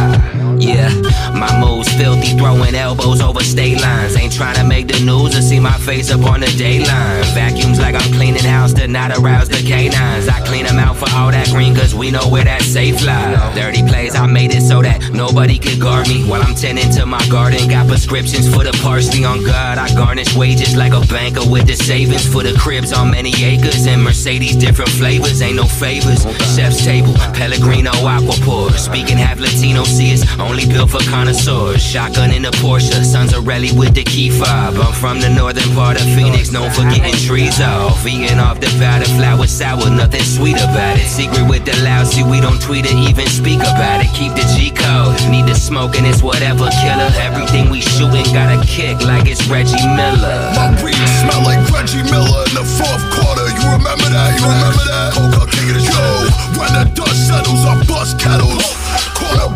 [0.60, 0.90] Yeah,
[1.34, 4.16] my moves filthy, throwing elbows over state lines.
[4.16, 7.24] Ain't trying to make the news or see my face up on the dayline.
[7.34, 10.28] Vacuums like I'm cleaning house to not arouse the canines.
[10.28, 13.54] I clean them out for all that green, cause we know where that safe lie.
[13.56, 16.28] Dirty plays, I made it so that nobody could guard me.
[16.28, 19.78] While I'm tending to my garden, got prescriptions for the parsley on God.
[19.78, 23.86] I garnish wages like a banker with the savings for the cribs on many acres.
[23.88, 26.24] And Mercedes, different flavors, ain't no favors.
[26.56, 28.30] Chef's table, Pellegrino aqua.
[28.78, 31.84] Speaking half Latino, see it's only built for connoisseurs.
[31.84, 34.76] Shotgun in the Porsche, sons of rally with the key fob.
[34.80, 38.08] I'm from the northern part of Phoenix, known for getting trees off.
[38.08, 41.08] Eating off the powder, flour sour, nothing sweet about it.
[41.08, 44.10] Secret with the lousy, we don't tweet or even speak about it.
[44.16, 47.12] Keep the G code, need the smoke and it's whatever killer.
[47.20, 50.40] Everything we shooting got a kick like it's Reggie Miller.
[50.56, 53.48] My weed smell like Reggie Miller in the fourth quarter.
[53.60, 54.40] You remember that?
[54.40, 55.10] You remember that?
[55.20, 56.06] Coca King of the Yo,
[56.56, 58.79] when the dust settles, I bust kettles.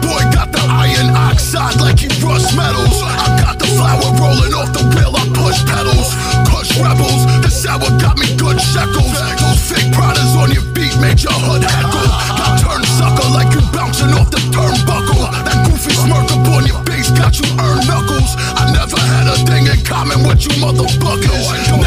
[0.02, 2.98] Boy got the iron oxide like he rust metals.
[3.04, 6.10] I got the flower rolling off the wheel, I push pedals.
[6.50, 9.14] Kush rebels, the sour got me good shekels.
[9.38, 12.08] Those fake Pradas on your beat made your hood heckle.
[12.40, 15.28] Got turned sucker like you bouncing off the turnbuckle.
[15.46, 18.34] That goofy smirk up on your face got you earned knuckles.
[18.56, 21.83] I never had a thing in common with you motherfuckers.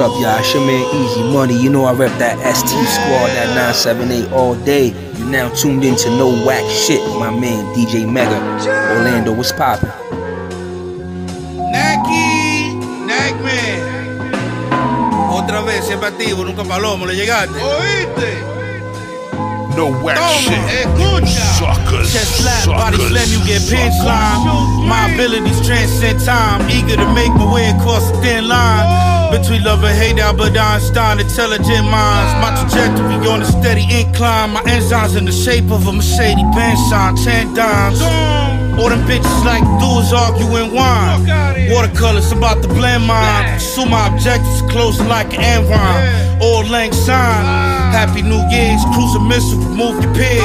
[0.00, 0.38] Up, y'all?
[0.40, 1.54] It's your man Easy Money.
[1.60, 4.94] You know I rep that ST squad, that 978 all day.
[5.18, 8.40] You now tuned in to No Whack Shit my man DJ Mega.
[8.96, 9.90] Orlando, what's poppin'?
[11.68, 13.80] Naggy, Nagman.
[15.32, 17.60] Otra vez, siempre activo, nunca palomo, le llegaste.
[17.60, 18.42] ¿Oíste?
[19.76, 20.58] No whack shit.
[21.58, 22.12] Suckers.
[22.12, 23.08] Chest flat, body Suckers.
[23.08, 24.88] slim, you get pinch line.
[24.88, 29.19] My abilities transcend time, eager to make my way across the thin line.
[29.30, 32.32] Between love and hate, Albert Einstein, intelligent minds.
[32.42, 34.50] My trajectory on a steady incline.
[34.50, 38.02] My enzymes in the shape of a Mercedes Benz sign, 10 dimes.
[38.02, 41.26] All them bitches like dudes arguing wine.
[41.70, 43.54] Watercolors about to blend mine.
[43.54, 46.42] Pursue my objectives, close like an rhyme.
[46.42, 47.70] All length sign.
[47.94, 50.42] Happy New Year's, cruise a missile, remove your pigs.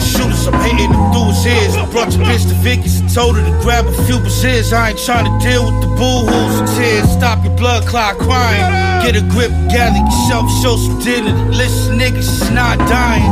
[0.00, 1.74] Shooters, I'm hating them dudes' ears.
[1.90, 4.72] Brought your bitch to Vicky's told her to grab a few bazills.
[4.72, 7.08] I ain't trying to deal with the boo-hoos and tears.
[7.12, 8.64] Stop your blood clot crying.
[9.04, 11.36] Get a grip, gather yourself, show some dignity.
[11.52, 13.28] Listen, niggas, it's not dying.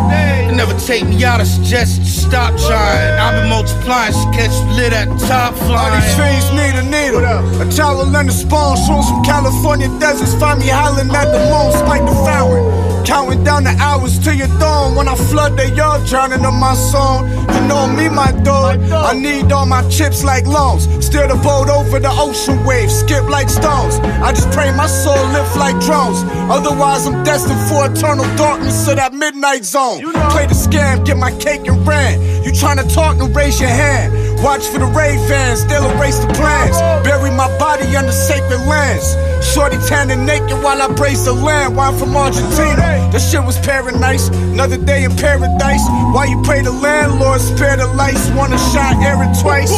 [0.48, 3.18] They never take me out, I suggest you stop trying.
[3.18, 6.84] I've been multiplying, so catch you lit at the top All these fiends need a
[6.84, 7.24] needle.
[7.24, 8.76] A child will learn to spawn.
[8.76, 10.34] Swim from California deserts.
[10.34, 12.89] Find me howling at the moon, spike the fountain.
[13.04, 14.94] Counting down the hours till you're dawn.
[14.94, 17.28] When I flood, they all drowning on my song.
[17.54, 18.80] You know me, my dog.
[18.92, 20.84] I need all my chips like loans.
[21.04, 23.00] Steer the boat over the ocean waves.
[23.00, 23.94] Skip like stones.
[24.22, 26.22] I just pray my soul lift like drones.
[26.50, 30.00] Otherwise, I'm destined for eternal darkness of that midnight zone.
[30.30, 32.20] Play the scam, get my cake and ran.
[32.44, 34.29] You tryna talk, then raise your hand.
[34.42, 36.76] Watch for the Ray-Vans, they'll erase the plans.
[37.04, 39.04] Bury my body under sacred lands.
[39.44, 41.76] Shorty tanning naked while I brace the land.
[41.76, 43.10] Wine from Argentina.
[43.12, 44.28] That shit was paradise.
[44.28, 45.84] Another day in paradise.
[46.14, 48.28] Why you pray the landlord, spare the lights.
[48.30, 49.72] Wanna shot it twice.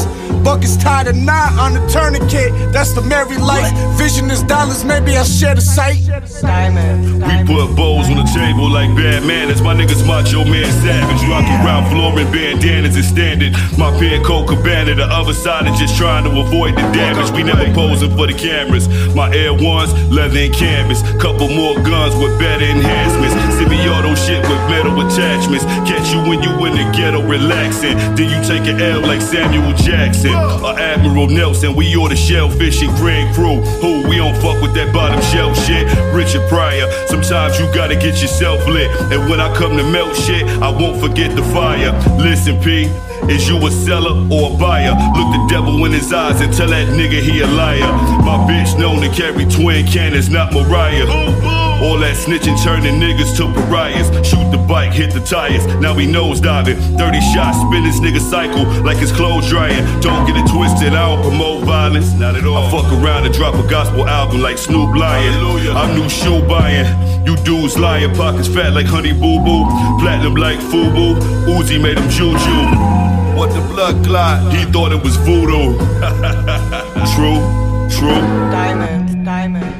[0.45, 2.51] Buckets tied a knot on the tourniquet.
[2.73, 3.71] That's the merry life.
[3.97, 6.03] Vision is dollars, maybe I share the sight.
[6.03, 9.63] We put bowls on the table like bad manners.
[9.63, 11.23] My niggas macho man savage.
[11.31, 13.53] Rocky around flooring bandanas and standing.
[13.79, 17.31] My pen Coke cabana, the other side is just trying to avoid the damage.
[17.31, 18.89] We never posing for the cameras.
[19.15, 21.03] My Air Ones, leather and canvas.
[21.23, 23.35] Couple more guns with better enhancements.
[23.55, 25.65] Semi-auto shit with metal attachments.
[25.87, 27.95] Catch you when you in the ghetto relaxing.
[28.19, 31.75] Then you take an L like Samuel Jackson or Admiral Nelson.
[31.75, 33.61] We order shellfish and Grand Cru.
[33.81, 35.87] Who we don't fuck with that bottom shelf shit.
[36.15, 36.91] Richard Pryor.
[37.07, 38.91] Sometimes you gotta get yourself lit.
[39.13, 41.93] And when I come to melt shit, I won't forget the fire.
[42.19, 42.91] Listen, P.
[43.31, 44.91] Is you a seller or a buyer?
[45.15, 47.81] Look the devil in his eyes and tell that nigga he a liar.
[48.23, 51.07] My bitch known to carry twin cannons, not Mariah.
[51.83, 54.07] All that snitching turning niggas to pariahs.
[54.27, 55.67] Shoot the bike, hit the tires.
[55.81, 56.77] Now we nose diving.
[56.99, 59.83] 30 shots, spin this nigga cycle like his clothes drying.
[60.01, 62.13] Don't get it twisted, I don't promote violence.
[62.15, 62.59] Not at all.
[62.59, 65.35] I fuck around and drop a gospel album like Snoop Lion.
[65.77, 66.87] I'm new shoe buying.
[67.27, 69.65] You dudes lying, pockets fat like Honey Boo Boo.
[70.01, 71.19] Platinum like Fubu.
[71.47, 73.12] Uzi made him juju.
[73.37, 74.53] What the blood clot?
[74.53, 75.77] He thought it was voodoo.
[77.15, 77.41] true,
[77.91, 78.21] true.
[78.51, 79.75] Diamond, diamond.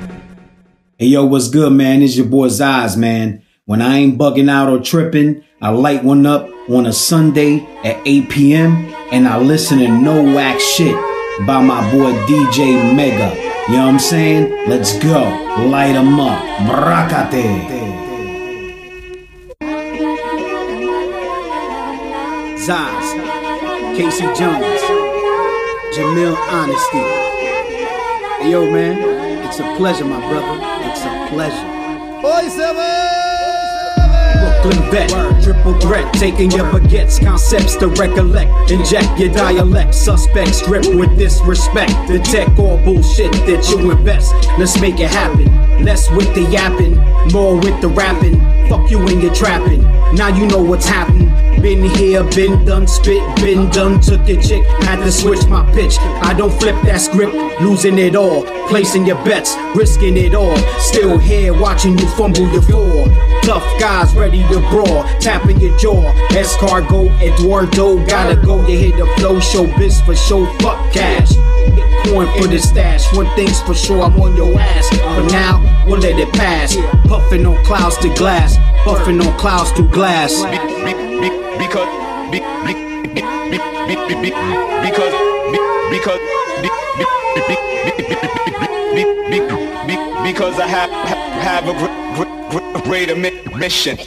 [0.99, 2.03] Hey yo, what's good, man?
[2.03, 3.43] It's your boy Zaz, man.
[3.67, 8.01] When I ain't bugging out or tripping, I light one up on a Sunday at
[8.07, 8.93] 8 p.m.
[9.13, 10.97] and I listen to No Whack Shit
[11.47, 13.35] by my boy DJ Mega.
[13.69, 14.69] You know what I'm saying?
[14.69, 15.21] Let's go.
[15.69, 16.43] Light 'em up.
[16.67, 18.01] Brakate.
[22.67, 23.42] Zaz,
[23.97, 24.81] Casey Jones,
[25.95, 26.99] Jamil Honesty.
[28.41, 28.97] Hey, yo, man,
[29.47, 30.59] it's a pleasure, my brother.
[30.89, 31.69] It's a pleasure.
[32.23, 33.23] Hoy se ve.
[34.63, 40.87] Brooklyn vet, triple threat, taking your baguettes, concepts to recollect, inject your dialect, suspect strip
[40.95, 44.33] with disrespect, detect all bullshit that you invest.
[44.59, 45.85] Let's make it happen.
[45.85, 46.97] Less with the yapping,
[47.33, 48.41] more with the rapping.
[48.71, 49.83] Fuck you and your trapping.
[50.15, 51.32] Now you know what's happening.
[51.63, 54.01] Been here, been done, spit, been done.
[54.01, 55.97] Took your chick, had to switch my pitch.
[56.01, 58.43] I don't flip that script, losing it all.
[58.67, 60.57] Placing your bets, risking it all.
[60.81, 63.07] Still here, watching you fumble your floor.
[63.43, 66.03] Tough guys ready to brawl, tapping your jaw.
[66.31, 68.67] Escargo, Eduardo, gotta go.
[68.67, 71.31] You hit the flow, show biz for show, fuck cash.
[71.33, 73.05] Bitcoin for the stash.
[73.15, 74.91] One thing's for sure, I'm on your ass.
[74.91, 76.75] But now, we'll let it pass.
[77.07, 81.12] Puffing on clouds to glass, puffing on clouds to glass
[81.73, 81.89] because
[85.91, 86.21] because
[90.23, 90.91] because I have
[91.41, 93.99] have a gr- gr- gr- greater mission.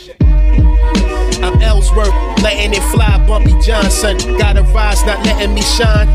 [1.43, 4.17] I'm Ellsworth, letting it fly, Bumpy Johnson.
[4.37, 6.07] got a rise, not letting me shine.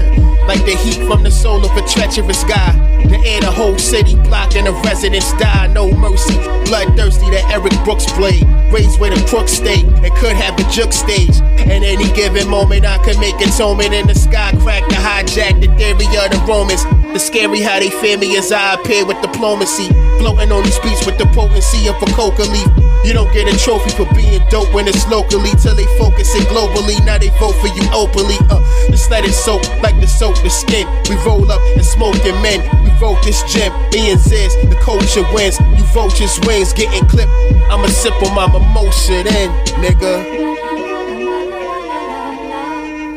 [0.46, 2.72] Like the heat from the soul of a treacherous guy.
[3.08, 5.66] The air, the whole city block, and the residents die.
[5.68, 6.34] No mercy,
[6.66, 8.46] bloodthirsty, that Eric Brooks played.
[8.70, 11.40] Raised where the crooks stay, it could have a juke stage.
[11.66, 15.68] At any given moment, I could make atonement in the sky, crack the hijack, the
[15.76, 16.84] theory of the Romans.
[17.12, 19.88] The scary how they fear me as I appear with diplomacy.
[20.22, 22.70] Floating on these beats with the potency of a coca leaf.
[23.02, 26.46] You don't get a trophy for being dope when it's locally till they focus it
[26.46, 27.02] globally.
[27.04, 28.36] Now they vote for you openly.
[28.52, 30.86] Uh, just let it soak like the soap, the skin.
[31.08, 32.60] We roll up and smoke smoking men.
[32.84, 33.72] We wrote this gem.
[33.92, 35.58] Me and Ziz, the culture wins.
[35.76, 37.32] You vultures wings getting clipped.
[37.70, 40.50] I'ma sip on my mimosa then, nigga.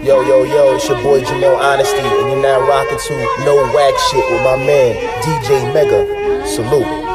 [0.04, 3.14] Yo, yo, yo, it's your boy Jamel Honesty, and you're now rocking to
[3.46, 6.46] No Whack Shit with my man, DJ Mega.
[6.46, 7.14] Salute.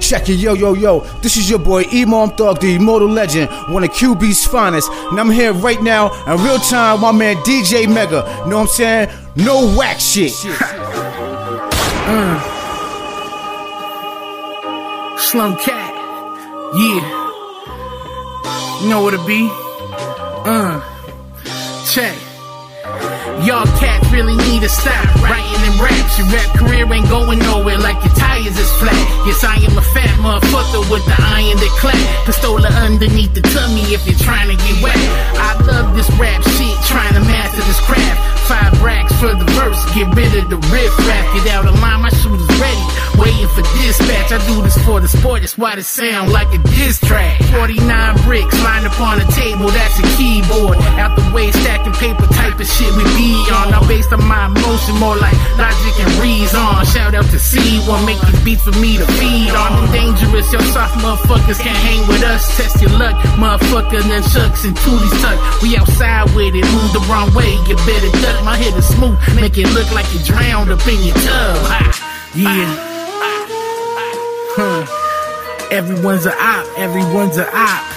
[0.00, 1.00] Check it, yo, yo, yo.
[1.22, 4.90] This is your boy Imam Thug, the immortal legend, one of QB's finest.
[4.90, 8.22] And I'm here right now in real time, my man DJ Mega.
[8.48, 9.08] Know what I'm saying?
[9.34, 10.32] No whack shit.
[12.04, 12.38] Uh.
[15.18, 15.94] Slum cat.
[16.74, 17.20] Yeah.
[18.82, 19.48] You know what it be?
[20.44, 20.80] Uh.
[21.86, 22.31] Check.
[23.42, 26.16] Y'all cats really need to stop writing them raps.
[26.16, 29.26] Your rap career ain't going nowhere like your tires is flat.
[29.26, 31.98] Yes, I am a fat motherfucker with the iron that clap.
[32.22, 34.94] Pistola underneath the tummy if you're trying to get wet.
[35.42, 38.46] I love this rap shit, trying to master this craft.
[38.46, 41.26] Five racks for the verse, get rid of the riff rap.
[41.34, 42.84] Get out of line, my shooters ready.
[43.18, 44.30] Waiting for dispatch.
[44.30, 47.42] I do this for the sport, that's why it sound like a diss track.
[47.50, 50.78] 49 bricks lined up on the table, that's a keyboard.
[50.98, 53.72] Out the way, stacking paper type of shit we be on.
[53.72, 56.60] I'm based on my emotion, more like logic and reason.
[56.92, 59.72] Shout out to C1, make these beats for me to feed on.
[59.72, 62.44] I'm dangerous, your soft motherfuckers can't hang with us.
[62.56, 65.38] Test your luck, motherfucker, then shucks and tooties tuck.
[65.62, 68.44] We outside with it, move the wrong way, you better duck.
[68.44, 71.56] My head is smooth, make it look like you drowned up in your tub.
[71.70, 71.80] Ha.
[72.34, 72.92] Yeah.
[74.54, 74.86] Huh.
[75.70, 77.92] Everyone's a op, everyone's a op.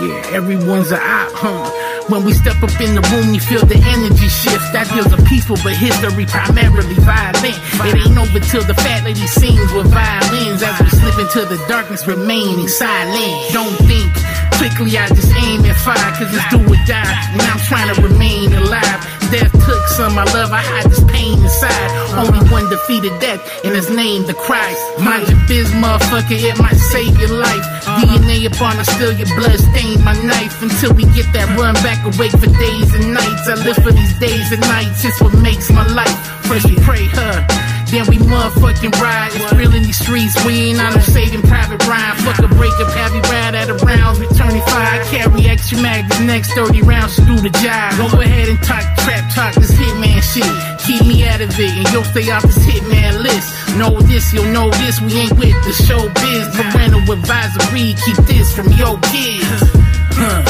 [0.00, 1.81] Yeah, everyone's a op, huh?
[2.08, 4.72] When we step up in the room, you feel the energy shift.
[4.72, 7.56] That feels a peaceful, but history primarily violent.
[7.86, 10.62] It ain't over till the fat lady sings with violins.
[10.62, 13.52] As we slip into the darkness, remaining silent.
[13.52, 17.18] Don't think quickly, I just aim and fire, cause it's do or die.
[17.34, 19.02] And I'm trying to remain alive.
[19.34, 21.90] Death took some I love, I hide this pain inside.
[22.14, 24.78] Only one defeated death, and his name, the Christ.
[25.02, 27.64] Mind your biz, motherfucker, it might save your life.
[28.06, 30.54] DNA upon us, still your blood stain my knife.
[30.62, 33.48] Until we get that run back awake for days and nights.
[33.50, 36.14] I live for these days and nights, it's what makes my life.
[36.46, 37.71] First we pray, huh?
[37.92, 39.36] Then we motherfucking ride.
[39.36, 40.32] It's real in these streets.
[40.46, 42.16] We ain't on no saving private rhyme.
[42.24, 44.18] Fuck a breakup, have you ride out of rounds.
[44.18, 45.04] Returning fire.
[45.12, 46.08] Carry extra mag.
[46.08, 47.92] This next 30 rounds to do the job.
[48.00, 50.48] Go ahead and talk trap talk this hitman shit.
[50.88, 53.52] Keep me out of it and you'll stay off this hitman list.
[53.76, 54.98] Know this, you'll know this.
[55.02, 56.48] We ain't with the show biz.
[56.56, 57.92] Parental advisory.
[58.08, 59.68] Keep this from your kids.
[60.16, 60.40] Huh.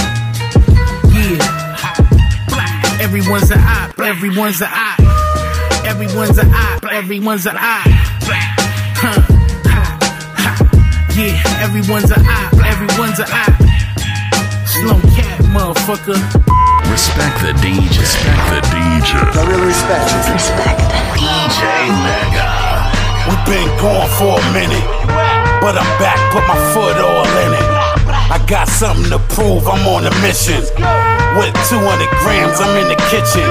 [1.11, 3.03] Yeah.
[3.03, 3.99] Everyone's a op.
[3.99, 5.23] Everyone's a op.
[5.85, 7.91] Everyone's a op, everyone's a op.
[9.03, 9.19] Huh.
[11.19, 13.59] Yeah, everyone's a op, everyone's a op.
[14.71, 16.19] Slow cat, motherfucker.
[16.95, 17.99] Respect the DJ.
[17.99, 19.11] Respect the DJ.
[19.19, 20.33] I really respect you.
[20.33, 21.61] Respect the DJ
[22.07, 22.47] Mega.
[23.27, 24.87] We've been gone for a minute,
[25.61, 27.82] but I'm back, put my foot all in it.
[28.33, 30.65] I got something to prove, I'm on a mission.
[31.37, 33.45] With 200 grams, I'm in the kitchen.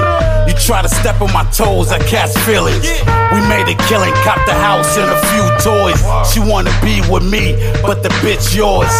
[0.50, 2.82] You try to step on my toes, I catch feelings.
[3.30, 6.02] We made a killing, cop the house and a few toys.
[6.26, 7.54] She wanna be with me,
[7.86, 8.90] but the bitch yours.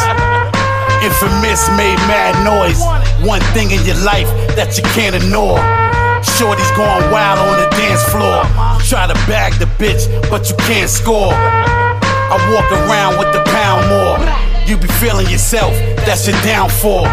[1.02, 2.78] Infamous made mad noise.
[3.26, 5.58] One thing in your life that you can't ignore.
[6.38, 8.46] Shorty's going wild on the dance floor.
[8.86, 11.34] Try to bag the bitch, but you can't score.
[12.32, 14.16] I walk around with the pound more.
[14.64, 15.76] You be feeling yourself,
[16.08, 17.04] that's your downfall.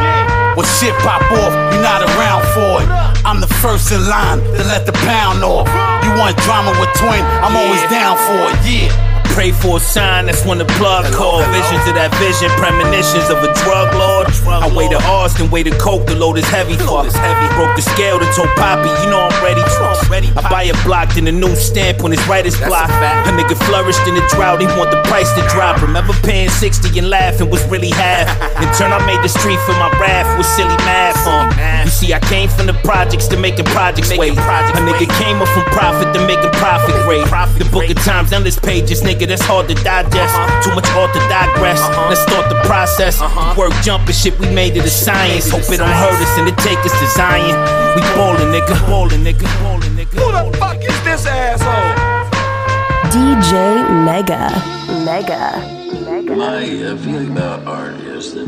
[0.55, 2.87] When shit pop off, you're not around for it.
[3.27, 5.67] I'm the first in line to let the pound off.
[6.07, 9.08] You want drama with Twin, I'm always down for it, yeah.
[9.35, 11.43] Pray for a sign, that's when the plug call.
[11.51, 14.27] Visions of that vision, premonitions of a drug lord.
[14.47, 16.75] I waited Austin, waited Coke, the load is heavy.
[16.75, 17.47] Fuck, heavy.
[17.55, 19.61] Broke the scale to told Poppy, you know I'm ready.
[19.61, 22.89] I buy a block, in a new stamp when it's right as block.
[22.89, 25.81] A nigga flourished in the drought, he want the price to drop.
[25.81, 28.27] Remember paying 60 and laughing was really half.
[28.59, 31.15] In turn, I made the street for my wrath with silly math.
[31.19, 31.83] Huh?
[31.83, 34.29] You See, I came from the projects to make making projects way.
[34.29, 37.25] A nigga came up from profit to making profit great.
[37.57, 40.35] The book of times, endless pages, nigga, that's hard to digest.
[40.35, 40.63] Uh-huh.
[40.63, 41.81] Too much hard to digress.
[41.81, 42.09] Uh-huh.
[42.09, 43.21] Let's start the process.
[43.21, 43.55] Uh-huh.
[43.57, 45.49] Work jumping shit, we made it a science.
[45.49, 47.55] Hope it don't hurt us and it take us to Zion.
[47.95, 50.15] We ballin', nigga, ballin', nigga, ballin', nigga.
[50.19, 52.19] Who the fuck is this asshole?
[53.09, 54.53] DJ Mega.
[55.03, 55.79] Mega.
[56.35, 58.45] My uh, feeling about art is that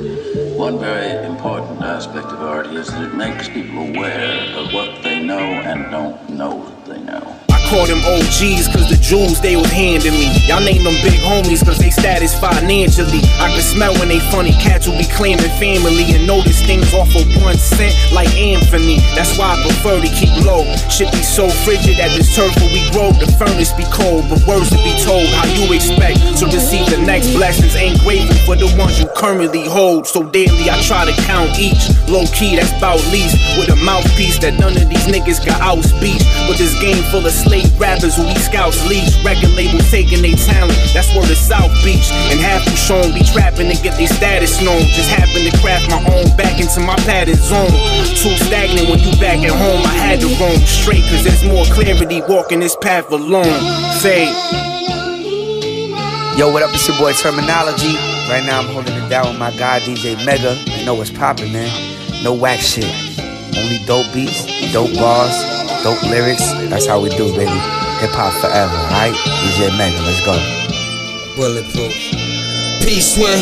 [0.55, 5.24] one very important aspect of art is that it makes people aware of what they
[5.24, 7.30] know and don't know that they know.
[7.72, 10.28] Call them OGs cause the jewels they was handing me.
[10.43, 13.24] Y'all name them big homies cause they status financially.
[13.39, 17.07] I can smell when they funny cats will be claiming family and notice things off
[17.15, 18.99] of one cent like Anthony.
[19.15, 20.67] That's why I prefer to keep low.
[20.91, 23.15] Shit be so frigid at this turf where we grow.
[23.15, 26.99] The furnace be cold, but words to be told how you expect to receive the
[26.99, 27.80] next blessings.
[27.80, 30.03] Ain't grateful for the ones you currently hold.
[30.11, 31.88] So daily I try to count each.
[32.11, 33.39] Low key, that's about least.
[33.55, 36.19] With a mouthpiece that none of these niggas got out speech.
[36.51, 39.12] But this game full of slaves rappers who these scouts leash.
[39.24, 42.09] Record labels taking their talent, that's where the South Beach.
[42.32, 44.82] And half who shown be trapping to get their status known.
[44.93, 47.72] Just happen to craft my own back into my pattern zone.
[48.18, 51.66] Too stagnant when you back at home, I had to roam straight, cause there's more
[51.74, 53.59] clarity walking this path alone.
[53.99, 54.30] Say,
[56.38, 56.74] Yo, what up?
[56.74, 57.93] It's your boy Terminology.
[58.32, 60.55] Right now I'm holding it down with my guy DJ Mega.
[60.78, 61.70] You know what's poppin', man.
[62.24, 62.86] No whack shit.
[63.57, 65.36] Only dope beats, dope bars,
[65.84, 66.45] dope lyrics.
[66.69, 67.57] That's how we do, baby.
[68.01, 69.13] Hip hop forever, alright?
[69.13, 70.34] DJ Mega, let's go.
[71.36, 71.93] Bulletproof.
[72.82, 73.38] Peace, man.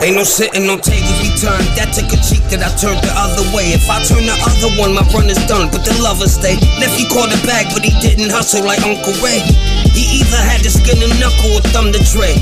[0.00, 1.58] Ain't no sitting on tables we turn.
[1.74, 3.74] That took a cheek that I turned the other way.
[3.74, 5.68] If I turn the other one, my run is done.
[5.74, 6.54] But the lovers stay.
[6.78, 9.42] Nephew caught a bag, but he didn't hustle like Uncle Ray.
[9.90, 12.38] He either had to skin a knuckle or thumb the tray.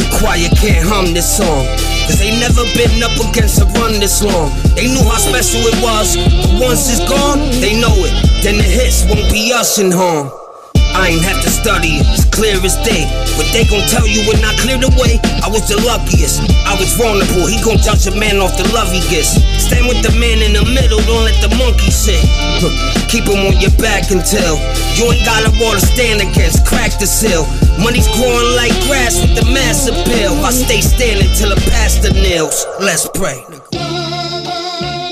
[0.00, 1.66] The choir can't hum this song.
[2.08, 4.48] Cause they never been up against a run this long.
[4.74, 6.16] They knew how special it was.
[6.16, 8.42] But once it's gone, they know it.
[8.42, 10.32] Then the hits won't be us in home.
[10.98, 13.06] I ain't have to study it, it's clear as day.
[13.38, 16.42] But they gon' tell you when I clear the way, I was the luckiest.
[16.66, 19.38] I was vulnerable, he gon' judge a man off the love he gets.
[19.62, 22.18] Stand with the man in the middle, don't let the monkey sit.
[23.06, 24.58] Keep him on your back until
[24.98, 26.66] you ain't got a wall to stand against.
[26.66, 27.46] Crack the seal.
[27.78, 30.34] Money's growing like grass with the mass appeal.
[30.42, 32.66] I stay standing till the pastor kneels.
[32.82, 33.38] Let's pray.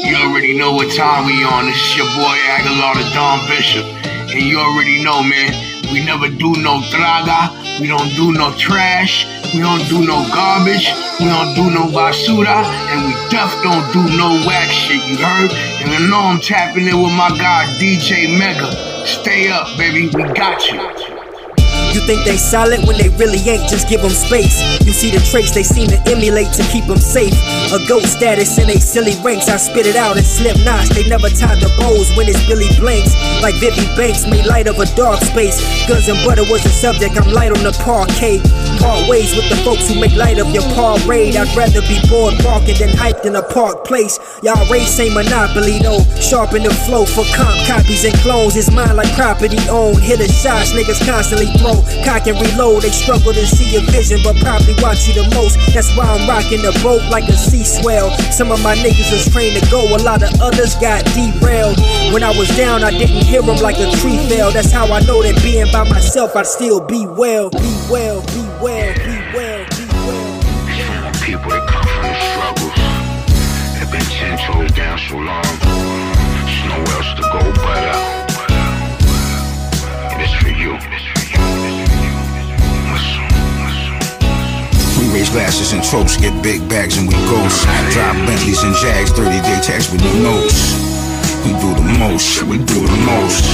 [0.03, 1.71] You already know what time we on.
[1.71, 3.87] This is your boy Aguilar the Don Bishop.
[4.35, 5.55] And you already know, man,
[5.93, 7.51] we never do no traga.
[7.81, 9.27] We don't do no trash.
[9.53, 10.89] We don't do no garbage.
[11.21, 12.65] We don't do no basura.
[12.91, 15.53] And we def don't do no whack shit, you heard?
[15.83, 18.71] And I know I'm tapping in with my guy, DJ Mega.
[19.07, 20.09] Stay up, baby.
[20.09, 21.16] We got you.
[21.97, 24.61] You think they solid when they really ain't, just give them space.
[24.85, 27.33] You see the traits they seem to emulate to keep them safe.
[27.73, 30.93] A goat status in they silly ranks, I spit it out in slip knots.
[30.93, 33.17] They never tied the bows when it's Billy Blanks.
[33.41, 35.57] Like Vivi Banks made light of a dark space.
[35.89, 38.45] Guns and butter was the subject, I'm light on the parquet.
[38.77, 41.33] Part ways with the folks who make light of your parade.
[41.33, 42.93] I'd rather be bored walking than
[43.27, 44.19] in a park place.
[44.43, 46.01] Y'all race ain't monopoly though.
[46.23, 48.57] Sharpen the flow for comp copies and clones.
[48.57, 49.99] It's mine like property owned.
[49.99, 51.83] Hit the shots, niggas constantly throw.
[52.07, 55.59] Cock and reload, they struggle to see your vision, but probably watch you the most.
[55.75, 58.15] That's why I'm rocking the boat like a sea swell.
[58.31, 61.77] Some of my niggas was trained to go, a lot of others got derailed.
[62.15, 64.53] When I was down, I didn't hear them like a tree fell.
[64.53, 68.37] That's how I know that being by myself, I'd still be well, be well, be
[68.63, 69.16] well, be well, be
[74.99, 75.45] so long.
[75.45, 77.41] There's nowhere else to go.
[80.17, 80.73] It's for you.
[84.97, 87.65] We raise glasses and tropes, get big bags and we ghost.
[87.93, 90.73] Drive Bentleys and Jags, 30 day tax with no notes.
[91.45, 93.45] We do the most, we do the most.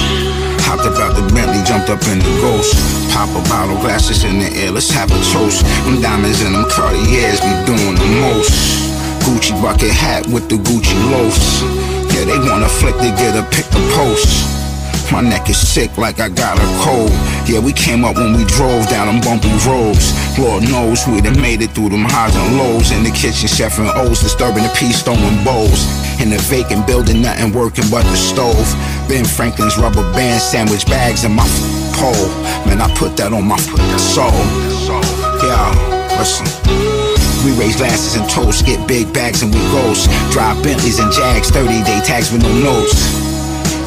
[0.62, 2.78] Hopped up out the Bentley, jumped up in the ghost.
[3.10, 5.66] Pop a bottle, glasses in the air, let's have a toast.
[5.84, 8.91] Them diamonds and them Cartiers be doing the most.
[9.24, 11.62] Gucci bucket hat with the Gucci loafs.
[12.14, 14.52] Yeah, they wanna flick to get a pick the post.
[15.12, 17.12] My neck is sick like I got a cold.
[17.46, 20.14] Yeah, we came up when we drove down them bumpy roads.
[20.38, 22.90] Lord knows we done made it through them highs and lows.
[22.92, 25.84] In the kitchen, chef and O's, disturbing the peace, throwing bowls.
[26.20, 28.66] In the vacant building, nothing working but the stove.
[29.08, 31.46] Ben Franklin's rubber band sandwich bags and my
[31.94, 32.28] pole.
[32.64, 33.58] Man, I put that on my
[33.98, 34.32] soul.
[35.44, 36.91] Yeah, listen.
[37.44, 40.08] We raise glasses and toast, get big bags and we ghost.
[40.30, 42.94] Drive Bentleys and Jags, 30 day tags with no notes.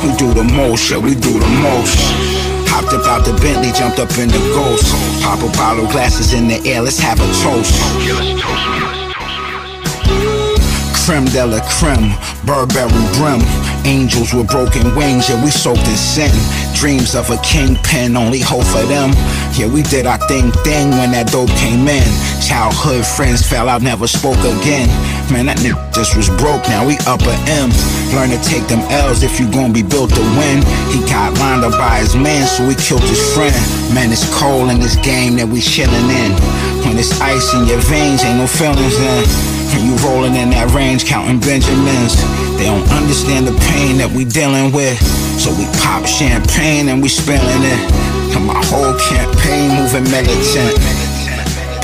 [0.03, 1.95] We do the most, yeah, we do the most.
[2.67, 4.91] Hopped up out the Bentley, jumped up in the ghost.
[5.23, 7.73] Pop a bottle, glasses in the air, let's have a toast.
[11.05, 12.11] creme de la creme,
[12.45, 13.39] Burberry brim.
[13.85, 16.31] Angels with broken wings, yeah, we soaked in sin.
[16.75, 19.09] Dreams of a kingpin, only hope for them.
[19.55, 22.05] Yeah, we did our thing thing when that dope came in.
[22.43, 24.91] Childhood friends fell out, never spoke again.
[25.31, 27.71] Man, that nigga just was broke, now we upper M.
[28.11, 30.61] Learn to take them L's if you gon' be built to win.
[30.91, 33.55] He got lined up by his man, so he killed his friend.
[33.95, 36.31] Man, it's cold in this game that we chillin' in.
[36.83, 39.54] When it's ice in your veins, ain't no feelings then.
[39.75, 42.15] When you rolling in that range, counting Benjamins.
[42.55, 44.95] They don't understand the pain that we dealing with.
[45.35, 47.81] So we pop champagne and we spilling it.
[48.31, 50.79] And my whole campaign moving militant.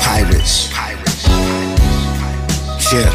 [0.00, 0.72] Pirates.
[2.88, 3.12] Yeah.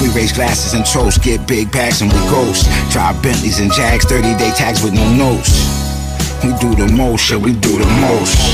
[0.00, 2.64] We raise glasses and toast, get big bags and we ghost.
[2.90, 5.52] Drive Bentleys and Jags, 30 day tags with no notes.
[6.40, 8.53] We do the most, yeah, we do the most.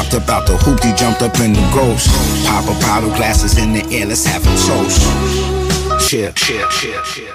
[0.00, 2.08] Hopped up out the hoopty, jumped up in the ghost.
[2.46, 6.08] Pop a bottle, glasses in the air, let's have a toast.
[6.08, 7.34] Cheer, cheer, cheer, cheer.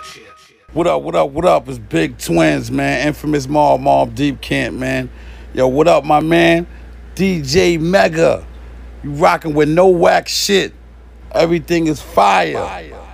[0.73, 1.69] What up, what up, what up?
[1.69, 3.07] It's Big Twins, man.
[3.07, 5.11] Infamous Mobb, Mobb Deep Camp, man.
[5.53, 6.65] Yo, what up, my man?
[7.13, 8.47] DJ Mega.
[9.03, 10.73] You rocking with no whack shit.
[11.35, 12.57] Everything is fire.
[12.57, 13.04] Orlando,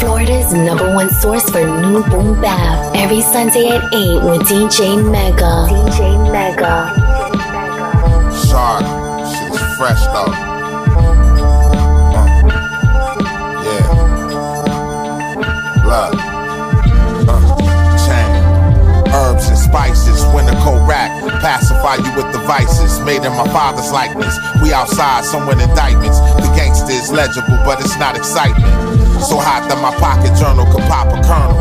[0.00, 2.94] Florida's number one source for new boom bap.
[2.94, 5.66] Every Sunday at 8 with DJ Mega.
[5.68, 6.94] DJ Mega.
[8.46, 8.84] Shark.
[9.26, 10.32] Shit's fresh though.
[12.14, 12.26] Uh.
[13.64, 13.86] Yeah.
[15.84, 16.14] Look.
[17.28, 17.58] Uh.
[19.10, 21.10] Herbs and spices, winter coat rack.
[21.40, 23.00] Pacify you with the vices.
[23.00, 24.36] Made in my father's likeness.
[24.62, 26.20] We outside, somewhere indictments.
[26.20, 29.07] The gangster is legible, but it's not excitement.
[29.18, 31.58] So hot that my pocket journal could pop a kernel.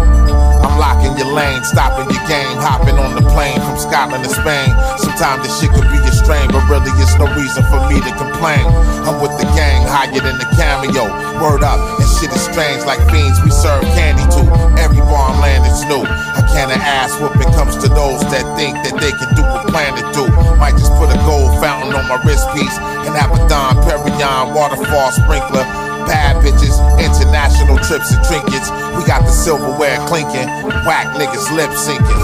[0.61, 4.69] I'm locking your lane, stopping your game, hopping on the plane from Scotland to Spain.
[4.97, 8.11] Sometimes this shit could be a strain, but really it's no reason for me to
[8.17, 8.65] complain.
[9.05, 11.09] I'm with the gang, higher than the cameo.
[11.41, 14.43] Word up, and shit is strange like fiends we serve candy to.
[14.77, 16.05] Every on land is new.
[16.05, 19.97] I can't ass whooping comes to those that think that they can do what plan
[19.97, 20.25] to do.
[20.57, 24.53] Might just put a gold fountain on my wrist piece and have a Dom Perignon
[24.53, 25.86] waterfall sprinkler.
[26.07, 28.71] Bad bitches, international trips and trinkets.
[28.95, 30.47] We got the silverware clinking,
[30.87, 32.23] whack niggas lip syncing.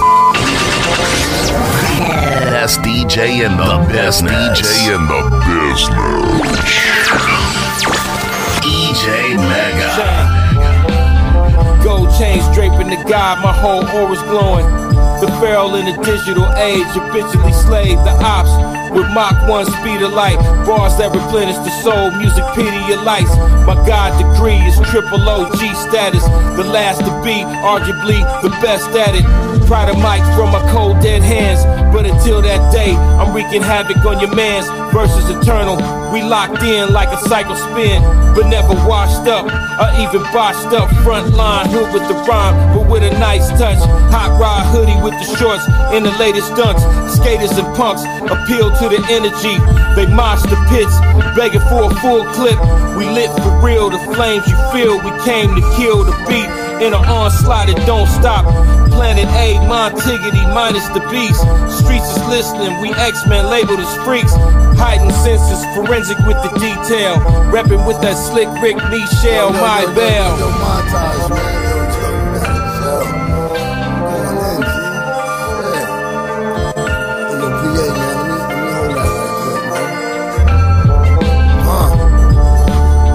[2.47, 4.31] Best DJ in the business.
[4.31, 5.93] DJ in the business.
[8.63, 9.83] DJ Mega.
[11.83, 14.65] Gold chains draping the god, my whole aura's glowing.
[15.19, 20.13] The feral in the digital age, habitually slave the ops with Mach 1 speed of
[20.13, 20.37] light.
[20.65, 23.33] Bars that replenish the soul, music Pedialytes.
[23.65, 26.23] My God degree is triple OG status.
[26.55, 29.25] The last to be, arguably the best at it.
[29.67, 31.65] Pride of mic from my cold dead hands.
[31.93, 34.67] But until that day, I'm wreaking havoc on your mans.
[34.93, 35.77] Versus eternal,
[36.11, 38.01] we locked in like a cycle spin,
[38.35, 39.45] but never washed up
[39.79, 40.89] or even botched up.
[41.03, 43.79] Front line, hood with the rhyme, but with a nice touch.
[44.13, 46.83] Hot rod hoodie with the shorts in the latest dunks.
[47.09, 49.57] Skaters and punks appeal to the energy.
[49.95, 50.95] They mosh the pits,
[51.35, 52.59] begging for a full clip.
[52.97, 54.97] We lit for real, the flames you feel.
[54.99, 56.49] We came to kill the beat
[56.83, 58.45] in an onslaught that don't stop.
[58.91, 61.41] Planet A, Montigity minus the beast.
[61.71, 64.33] Streets is listening, we X-Men labeled as freaks.
[64.77, 67.17] Hiding senses, forensic with the detail.
[67.53, 71.62] Repping with that slick Rick Michelle, my bell.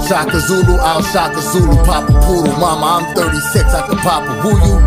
[0.09, 2.57] Shaka Zulu, I'll Shaka Zulu, Papa Poodle.
[2.57, 4.81] Mama, I'm 36, I can Papa Woo you.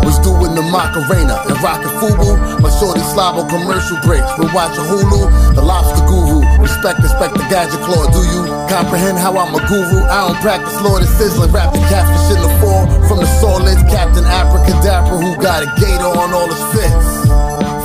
[0.00, 2.40] Was doing the Macarena and rockin' Fubu.
[2.64, 4.24] My shorty slabo commercial breaks.
[4.40, 6.40] We watch watching Hulu, the lobster guru.
[6.56, 8.08] Respect, respect the gadget claw.
[8.16, 10.08] Do you comprehend how I'm a guru?
[10.08, 12.88] I don't practice Lord is sizzling, rap the catfish in the fall.
[13.04, 17.28] From the sawless Captain Abracadabra who got a gator on all his fits.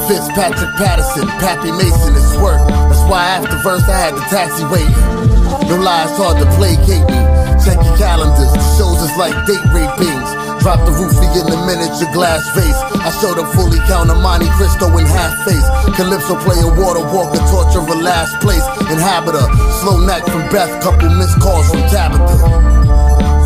[0.07, 2.63] Fitzpatrick Patterson, Pappy Mason, it's work.
[2.87, 5.26] That's why after verse I had the taxi waiting.
[5.67, 7.19] No lies hard to placate me.
[7.59, 10.29] Check your calendars, shows is like date rapings.
[10.63, 12.79] Drop the roofie in the miniature glass vase.
[13.03, 15.67] I showed up fully count Monte Cristo in half face.
[15.99, 18.63] Calypso player, water walker, torturer, last place.
[18.87, 19.43] Inhabitor,
[19.83, 22.39] slow neck from Beth, couple missed calls from Tabitha.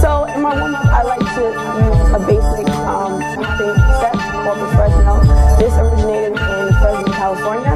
[0.05, 3.17] So in my up, I like to use a basic um,
[3.57, 4.13] thing step
[4.45, 5.25] called the Fresno.
[5.57, 7.73] This originated in Fresno, California.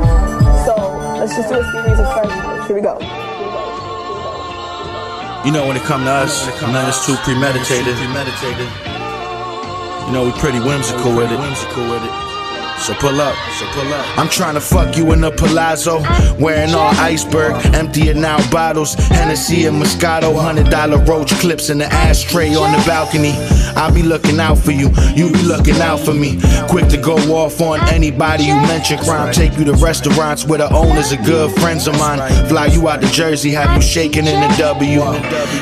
[0.70, 0.74] So
[1.18, 2.68] let's just do a series of Fresnos.
[2.68, 3.25] Here we go.
[5.46, 7.96] You know, when it come to us, nothing's too premeditated.
[10.08, 12.25] You know, we're pretty whimsical with it.
[12.78, 14.18] So pull up, so pull up.
[14.18, 16.02] I'm trying to fuck you in the palazzo,
[16.38, 21.86] wearing all iceberg, emptying out bottles, Hennessy and Moscato, hundred dollar roach clips in the
[21.86, 23.34] ashtray on the balcony.
[23.76, 26.40] I'll be looking out for you, you be looking out for me.
[26.70, 29.34] Quick to go off on anybody you mention crime.
[29.34, 32.20] Take you to restaurants where the owners are good friends of mine.
[32.48, 35.02] Fly you out to Jersey, have you shaking in the W.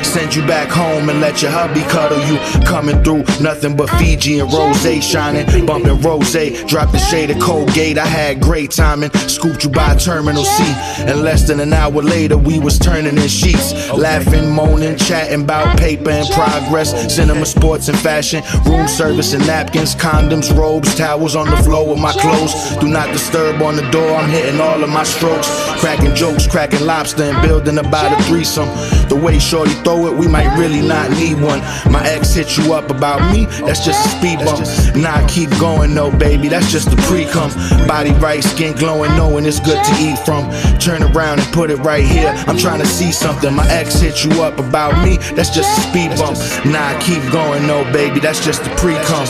[0.04, 2.38] Send you back home and let your hubby cuddle you.
[2.66, 6.34] Coming through, nothing but Fiji and rose shining, bumping rose.
[6.66, 9.10] Drop the shade of Colgate, I had great timing.
[9.28, 10.64] Scooped you by Terminal C,
[11.06, 15.78] and less than an hour later, we was turning in sheets, laughing, moaning, chatting about
[15.78, 21.48] paper and progress, cinema, sports, and fashion, room service and napkins, condoms, robes, towels on
[21.50, 22.54] the floor with my clothes.
[22.76, 24.16] Do not disturb on the door.
[24.16, 25.48] I'm hitting all of my strokes,
[25.80, 28.68] cracking jokes, cracking lobster, and building about a threesome.
[29.08, 31.60] The way Shorty throw it, we might really not need one.
[31.92, 34.64] My ex hit you up about me, that's just a speed bump.
[34.96, 37.50] Nah, keep going, no, baby, that's just the pre cum.
[37.86, 40.50] Body right, skin glowing, knowing it's good to eat from.
[40.78, 42.32] Turn around and put it right here.
[42.46, 43.52] I'm trying to see something.
[43.54, 46.38] My ex hit you up about me, that's just a speed bump.
[46.66, 49.26] Nah, I keep going, no, baby, that's just the pre cum.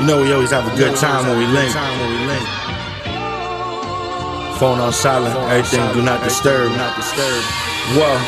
[0.00, 1.74] You know we always have a good time when we link.
[4.58, 6.70] Phone on silent, everything do not disturb.
[7.96, 8.18] Whoa,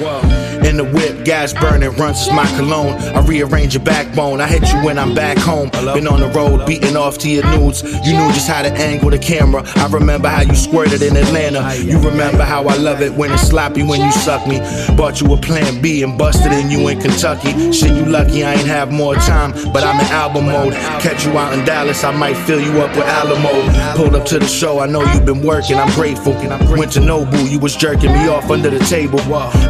[0.00, 0.51] whoa.
[0.72, 2.94] In the whip, gas burning, runs is my cologne.
[3.14, 4.40] I rearrange your backbone.
[4.40, 5.68] I hit you when I'm back home.
[5.92, 7.82] Been on the road, beating off to your nudes.
[7.82, 9.64] You knew just how to angle the camera.
[9.76, 11.76] I remember how you squirted in Atlanta.
[11.76, 14.60] You remember how I love it when it's sloppy when you suck me.
[14.96, 17.70] Bought you a plan B and busted in you in Kentucky.
[17.70, 20.72] Shit, you lucky I ain't have more time, but I'm in album mode.
[21.02, 23.94] Catch you out in Dallas, I might fill you up with Alamo.
[23.94, 26.32] Pulled up to the show, I know you've been working, I'm grateful.
[26.78, 29.20] Went to Nobu, you was jerking me off under the table.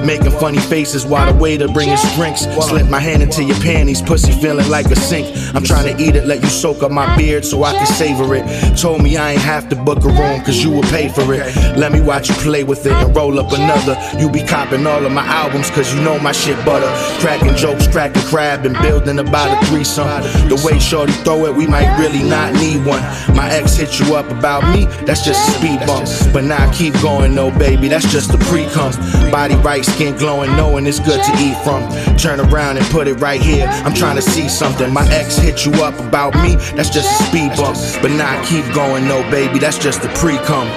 [0.07, 2.43] Making funny faces while the waiter bring his drinks.
[2.43, 5.27] Slip my hand into your panties, pussy feeling like a sink.
[5.55, 8.35] I'm trying to eat it, let you soak up my beard so I can savor
[8.35, 8.45] it.
[8.77, 11.57] Told me I ain't have to book a room, cause you will pay for it.
[11.77, 13.97] Let me watch you play with it and roll up another.
[14.19, 16.91] You be copping all of my albums, cause you know my shit butter.
[17.21, 20.07] Cracking jokes, cracking crab, and building about a threesome.
[20.49, 23.03] The way Shorty throw it, we might really not need one.
[23.35, 26.07] My ex hit you up about me, that's just a speed bump.
[26.35, 28.93] But now I keep going, no baby, that's just a pre cum.
[29.31, 31.83] Body right, skin glowing, knowing it's good to eat from.
[32.17, 33.67] Turn around and put it right here.
[33.85, 34.93] I'm trying to see something.
[34.93, 37.77] My ex hit you up about me, that's just a speed bump.
[38.03, 40.69] But now I keep going, no baby, that's just the pre cum.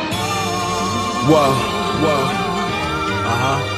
[1.30, 1.54] Whoa,
[2.04, 2.22] whoa.
[3.26, 3.72] Uh-huh.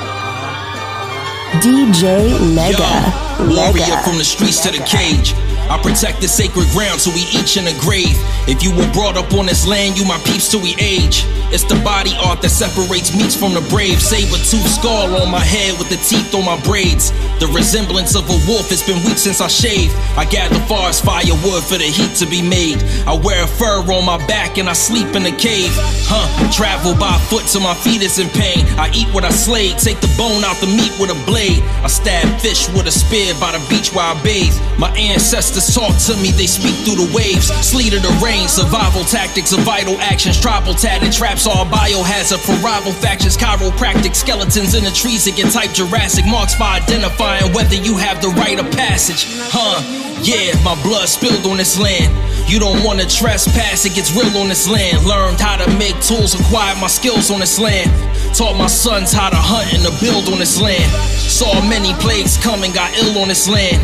[1.62, 3.28] DJ Mega.
[3.40, 4.04] Warrior Mega.
[4.04, 5.34] from the streets to the cage.
[5.70, 8.16] I protect the sacred ground so we each in a grave.
[8.48, 11.28] If you were brought up on this land, you my peeps till we age.
[11.52, 14.02] It's the body art that separates meats from the brave.
[14.02, 17.12] Saber tooth skull on my head with the teeth on my braids.
[17.40, 19.96] The resemblance of a wolf, it's been weeks since I shaved.
[20.16, 22.84] I gather forest firewood for the heat to be made.
[23.08, 25.72] I wear a fur on my back and I sleep in a cave.
[26.08, 28.68] Huh, travel by foot till my feet is in pain.
[28.80, 31.64] I eat what I slay, take the bone out the meat with a blade.
[31.84, 34.56] I stab fish with a spear by the beach where I bathe.
[34.80, 37.48] My ancestors talk to me, they speak through the waves.
[37.66, 40.40] Sleet of the rain, survival tactics of vital actions.
[40.40, 43.38] Tribal tatted traps all biohazard for rival factions.
[43.38, 48.22] Chiropractic skeletons in the trees that get type Jurassic marks for identifying whether you have
[48.22, 49.26] the right of passage.
[49.50, 49.82] Huh?
[50.22, 52.14] Yeah, my blood spilled on this land.
[52.50, 55.06] You don't wanna trespass, it gets real on this land.
[55.06, 57.92] Learned how to make tools, acquired my skills on this land.
[58.36, 60.90] Taught my sons how to hunt and to build on this land.
[61.18, 63.82] Saw many plagues come and got ill on this land.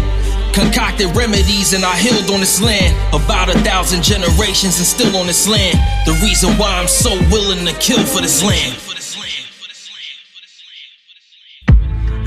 [0.54, 2.95] Concocted remedies and I healed on this land.
[3.14, 5.78] About a thousand generations and still on this land.
[6.06, 8.78] The reason why I'm so willing to kill for this land.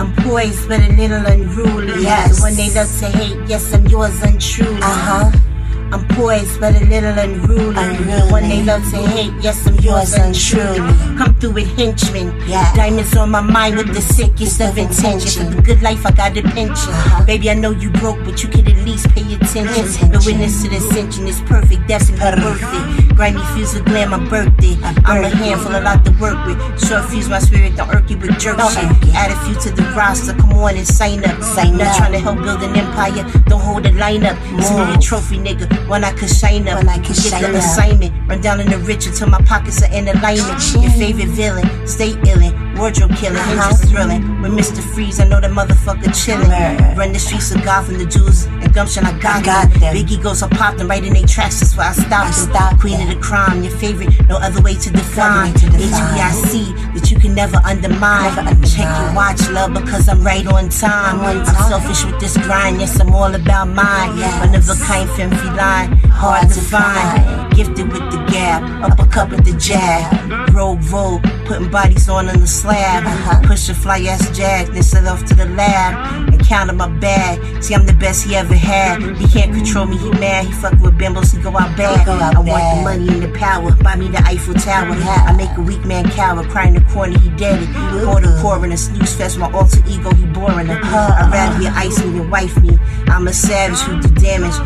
[0.00, 2.02] I'm poised but a little unruly.
[2.02, 2.36] Yes.
[2.36, 4.76] The one they love to hate, yes, I'm yours untruly.
[4.82, 5.55] Uh-huh.
[5.92, 7.74] I'm poised but a little unruly.
[7.74, 10.78] The one they love to hate, yes, I'm yours untruly.
[11.16, 12.34] Come through with henchmen.
[12.48, 12.74] Yeah.
[12.74, 15.36] Diamonds on my mind with the sickest of intentions.
[15.36, 16.92] For the good life, I got a pension.
[17.26, 20.10] Baby, I know you broke, but you could at least pay attention.
[20.10, 23.14] The witness to the ascension is perfect, that's perfect.
[23.16, 24.76] Grimy fuse with glam, my birthday.
[25.04, 26.58] I'm a handful, a lot to work with.
[26.86, 29.14] Short fuse my spirit, don't irk you with jerk oh, shit.
[29.14, 31.42] Add a few to the roster, come on and sign up.
[31.42, 31.96] Sign Not up.
[31.96, 34.36] trying to help build an empire, don't hold a line up.
[34.60, 36.78] Smooth trophy nigga, when I could shine up.
[36.78, 39.92] When I could Get the assignment, run down in the rich until my pockets are
[39.92, 40.72] in alignment.
[40.74, 42.65] Your favorite villain, stay illin'.
[42.78, 43.74] Wardrobe killer, huh?
[43.88, 44.42] Thrilling.
[44.42, 44.82] With Mr.
[44.94, 46.96] Freeze, I know the motherfucker chillin'.
[46.96, 49.94] Run the streets of Gotham, the Jews and gumption, I got, got them.
[49.94, 52.52] Biggie goes, I popped them right in their tracks, that's why I stopped them.
[52.52, 55.52] Stop Queen of the crime, your favorite, no other way to define.
[55.54, 58.32] HBIC that you can never undermine.
[58.62, 61.20] Check your watch, love, because I'm right on time.
[61.20, 64.18] I'm selfish with this grind, yes, I'm all about mine.
[64.40, 67.54] One of a kind, femme feline, hard to find.
[67.54, 70.52] Gifted with the gab, uppercut with the jab.
[70.54, 73.06] Rogue Vogue, putting bodies on in the slab.
[73.06, 73.46] Uh-huh.
[73.46, 76.32] Push a fly ass jag, then set off to the lab.
[76.32, 77.62] And count counted my bag.
[77.62, 79.02] See, I'm the best he ever had.
[79.16, 80.46] He can't control me, he mad.
[80.46, 82.08] He fuck with bimbos, he go out bad.
[82.08, 83.70] I want the money and the power.
[83.82, 84.94] Buy me the Eiffel Tower.
[85.30, 86.42] I make a weak man cower.
[86.44, 87.68] Cry in the corner, he dead it.
[88.04, 90.80] Pour the coroner, snooze fest, my alter ego, he boring her.
[90.82, 92.78] I'd rather you ice me than wife me.
[93.08, 94.56] I'm a savage who do damage.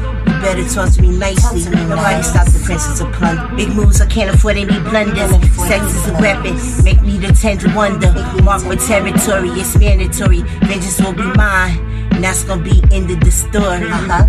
[0.41, 1.64] Better talk to me nicely.
[1.70, 3.55] Nobody stop the princess of plunder.
[3.57, 5.30] Big moves, I can't afford any blunders.
[5.68, 6.57] Sex is a weapon.
[6.82, 8.11] Make me the tender wonder.
[8.43, 10.41] Mark my territory, it's mandatory.
[10.64, 11.78] Vengeance will be mine.
[12.12, 13.86] And that's gonna be end of the story.
[13.86, 14.26] Uh-huh.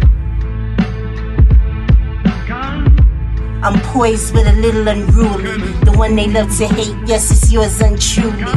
[3.64, 5.62] I'm poised with a little unruly.
[5.86, 8.51] The one they love to hate, yes, it's yours untruly.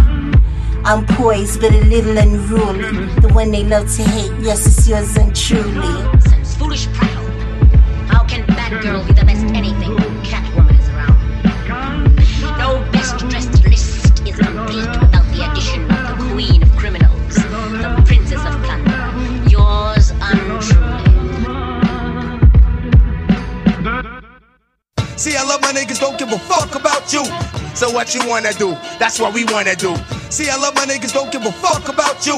[0.85, 3.07] I'm poised but a little unruly.
[3.21, 6.21] The one they love to hate, yes, it's yours untruly.
[6.21, 7.24] Sense, foolish proud.
[8.85, 11.17] Batgirl be the best anything when Catwoman is around?
[12.59, 18.03] No best dressed list is complete without the addition of the Queen of Criminals, the
[18.05, 19.49] Princess of Plunder.
[19.49, 21.01] Yours untruly.
[25.17, 27.25] See, I love my niggas, don't give a fuck about you.
[27.75, 28.77] So what you wanna do?
[28.99, 29.97] That's what we wanna do.
[30.29, 32.37] See, I love my niggas, don't give a fuck about you.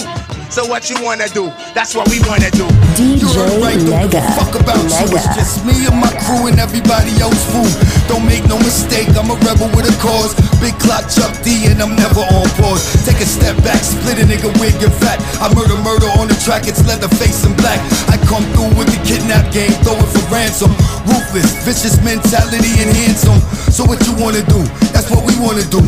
[0.56, 1.52] So what you wanna do?
[1.76, 2.64] That's what we wanna do.
[2.96, 5.04] You heard right, don't give a fuck about you.
[5.12, 7.68] It's just me and my crew and everybody else fool.
[8.08, 10.32] Don't make no mistake, I'm a rebel with a cause.
[10.56, 12.88] Big clock Chuck D and I'm never on pause.
[13.04, 15.20] Take a step back, split a nigga wig and fat.
[15.44, 17.76] I murder murder on the track, it's leather face and black.
[18.08, 20.72] I come through with the kidnap game, throw it for ransom.
[21.04, 23.44] Ruthless, vicious mentality and handsome.
[23.68, 24.64] So what you wanna do?
[24.96, 25.84] That's what we wanna do.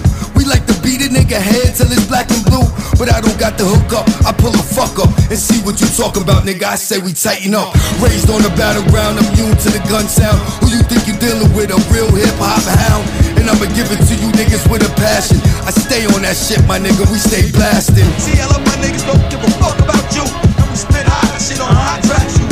[0.48, 2.64] Like to beat a nigga head till it's black and blue.
[2.96, 4.08] But I don't got the hook up.
[4.24, 6.64] I pull a fuck up and see what you talking about, nigga.
[6.64, 7.76] I say we tighten up.
[8.00, 10.40] Raised on the battleground, immune to the gun sound.
[10.64, 11.68] Who you think you're dealing with?
[11.68, 13.04] A real hip hop hound.
[13.36, 15.36] And I'ma give it to you niggas with a passion.
[15.68, 17.04] I stay on that shit, my nigga.
[17.12, 18.08] We stay blasting.
[18.16, 20.24] See, I love my niggas, don't give a fuck about you.
[20.24, 22.48] And we spit hot shit on hot tracks, you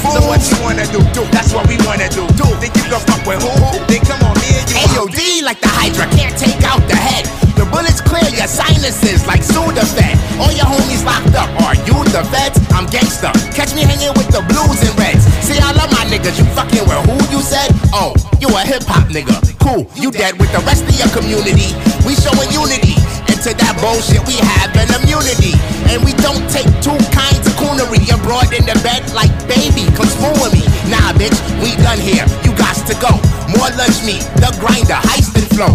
[0.00, 0.16] fool.
[0.16, 1.00] So what you wanna do?
[1.12, 1.22] do?
[1.30, 2.24] That's what we wanna do.
[2.34, 2.46] do.
[2.58, 3.52] Think you gon' fuck with who?
[3.86, 4.76] Then come on, me and you.
[4.88, 6.59] AOD like the Hydra, can't take
[7.90, 10.16] bullets clear your sinuses like Sudafed.
[10.38, 11.50] All your homies locked up.
[11.66, 12.58] Are you the vets?
[12.72, 13.32] I'm gangsta.
[13.54, 15.24] Catch me hanging with the blues and reds.
[15.42, 16.38] See, I love my niggas.
[16.38, 17.70] You fucking with who you said?
[17.92, 19.34] Oh, you a hip hop nigga.
[19.58, 21.74] Cool, you dead with the rest of your community.
[22.06, 22.96] We showing unity.
[23.28, 25.54] And to that bullshit, we have an immunity.
[25.90, 28.00] And we don't take two kinds of coonery.
[28.06, 29.86] You're brought in the bed like baby.
[29.98, 30.64] Come spoon with me.
[30.88, 32.24] Nah, bitch, we done here.
[32.46, 33.12] You got to go.
[33.58, 35.74] More lunch meat, the grinder, heist and flow.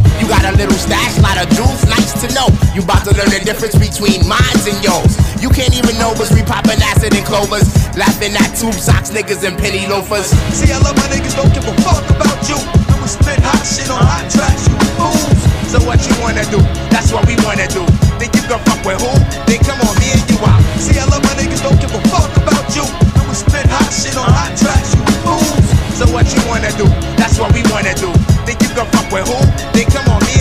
[2.76, 5.16] You about to learn the difference between mines and yours.
[5.40, 7.72] You can't even know what's we popping acid and clovers.
[7.96, 10.36] Laughing at tube socks, niggas and penny loafers.
[10.52, 12.60] See, I love my niggas, don't give a fuck about you.
[12.92, 15.40] And we spit hot shit on hot tracks, you fools.
[15.72, 16.60] So what you wanna do?
[16.92, 17.88] That's what we wanna do.
[18.20, 19.12] Think you gon' fuck with who?
[19.48, 20.60] Then come on, me and you out.
[20.76, 22.84] See, I love my niggas, don't give a fuck about you.
[22.84, 25.64] And we spit hot shit on hot tracks, you fools.
[25.96, 26.92] So what you wanna do?
[27.16, 28.12] That's what we wanna do.
[28.44, 29.40] Think you gon' fuck with who?
[29.72, 30.35] Then come on, me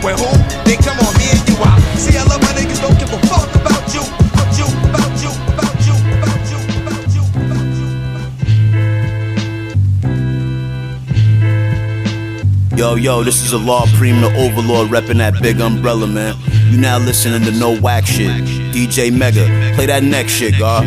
[0.00, 0.06] Who?
[0.80, 1.78] Come on, me and you out.
[1.98, 4.00] See, I love my niggas, don't give a fuck about you.
[4.00, 7.68] About you, about you, about you, about you, about you, about
[12.70, 12.78] you.
[12.78, 16.34] Yo, yo, this is a Law Preem, the Overlord, reppin' that big umbrella, man.
[16.70, 18.30] You now listening to no whack shit.
[18.72, 19.44] DJ Mega,
[19.74, 20.86] play that next shit, God.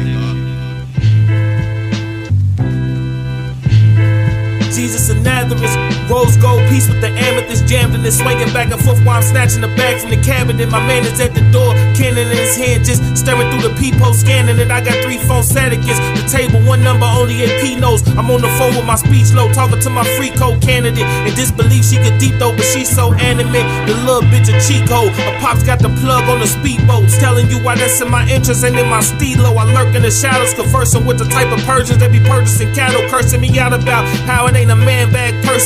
[6.24, 9.24] Rose gold piece with the amethyst jammed in it, swinging back and forth while I'm
[9.24, 10.70] snatching the bag from the cabinet.
[10.70, 14.14] My man is at the door, cannon in his hand, just staring through the peephole,
[14.14, 14.72] scanning it.
[14.72, 18.06] I got three phone against the table, one number only AP knows.
[18.16, 21.08] I'm on the phone with my speech low, talking to my free code candidate.
[21.28, 23.68] In disbelief, she could deep though, but she's so animate.
[23.88, 25.12] The little bitch a cheat code.
[25.28, 28.64] A pop's got the plug on the speedboats, telling you why that's in my interest
[28.64, 29.56] and in my stilo.
[29.56, 33.02] I lurk in the shadows, conversing with the type of Persians that be purchasing cattle,
[33.10, 35.64] cursing me out about how it ain't a man bag, purse,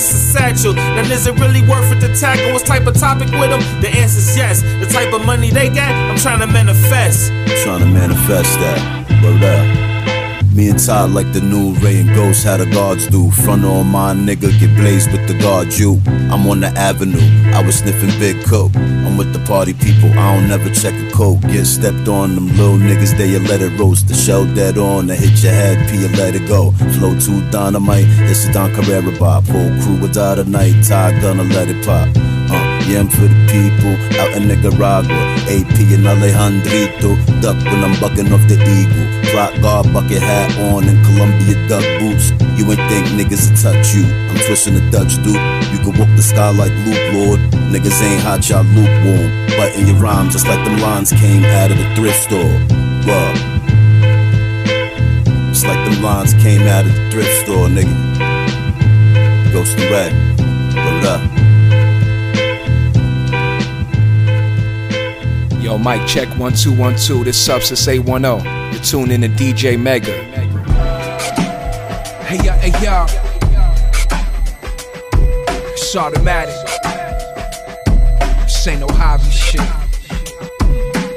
[0.47, 0.73] satchel.
[0.73, 2.53] Now, is it really worth it to tackle?
[2.53, 3.61] What type of topic with them?
[3.81, 4.61] The answer's yes.
[4.61, 7.31] The type of money they got, I'm trying to manifest.
[7.31, 9.23] I'm Trying to manifest that.
[9.23, 9.86] Word up.
[10.57, 13.29] Me and Todd like the new Ray and Ghost, how the guards do.
[13.29, 16.01] Front on my nigga, get blazed with the guard you.
[16.31, 17.21] I'm on the avenue,
[17.53, 18.75] I was sniffing big coke.
[18.75, 21.41] I'm with the party people, I don't never check a coke.
[21.41, 24.07] Get stepped on, them little niggas, they you let it roast.
[24.07, 26.71] The shell dead on, I hit your head, P, you let it go.
[26.97, 29.45] Flow to dynamite, this is Don Carrera Bob.
[29.45, 32.36] Whole crew will die tonight, Todd gonna let it pop.
[32.95, 35.19] I'm for the people out in Nicaragua.
[35.51, 39.03] AP and Alejandrito, duck when I'm bucking off the eagle.
[39.35, 42.31] Rock guard, bucket hat on, and Columbia duck boots.
[42.55, 44.07] You ain't think niggas will touch you.
[44.31, 45.35] I'm twisting the Dutch dude.
[45.67, 47.39] You can walk the sky like Luke, Lord.
[47.67, 49.27] Niggas ain't hot, y'all lukewarm.
[49.59, 52.55] But in your rhymes, just like them lines came out of the thrift store.
[53.03, 53.35] Bruh.
[55.51, 57.91] Just like them lines came out of the thrift store, nigga.
[59.51, 60.13] Ghost and Red.
[60.71, 61.56] Word up.
[65.67, 67.25] Yo, Mike, check one two one two.
[67.25, 68.71] This Substance 810.
[68.71, 70.13] You're tuned in to DJ Mega.
[72.23, 73.05] Hey y'all, hey y'all.
[75.73, 76.55] It's automatic.
[78.43, 79.59] This ain't no hobby shit.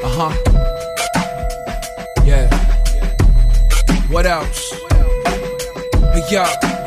[0.02, 0.34] Uh huh.
[2.26, 2.50] Yeah.
[4.08, 4.72] What else?
[6.12, 6.34] Hey.
[6.34, 6.79] Y'all.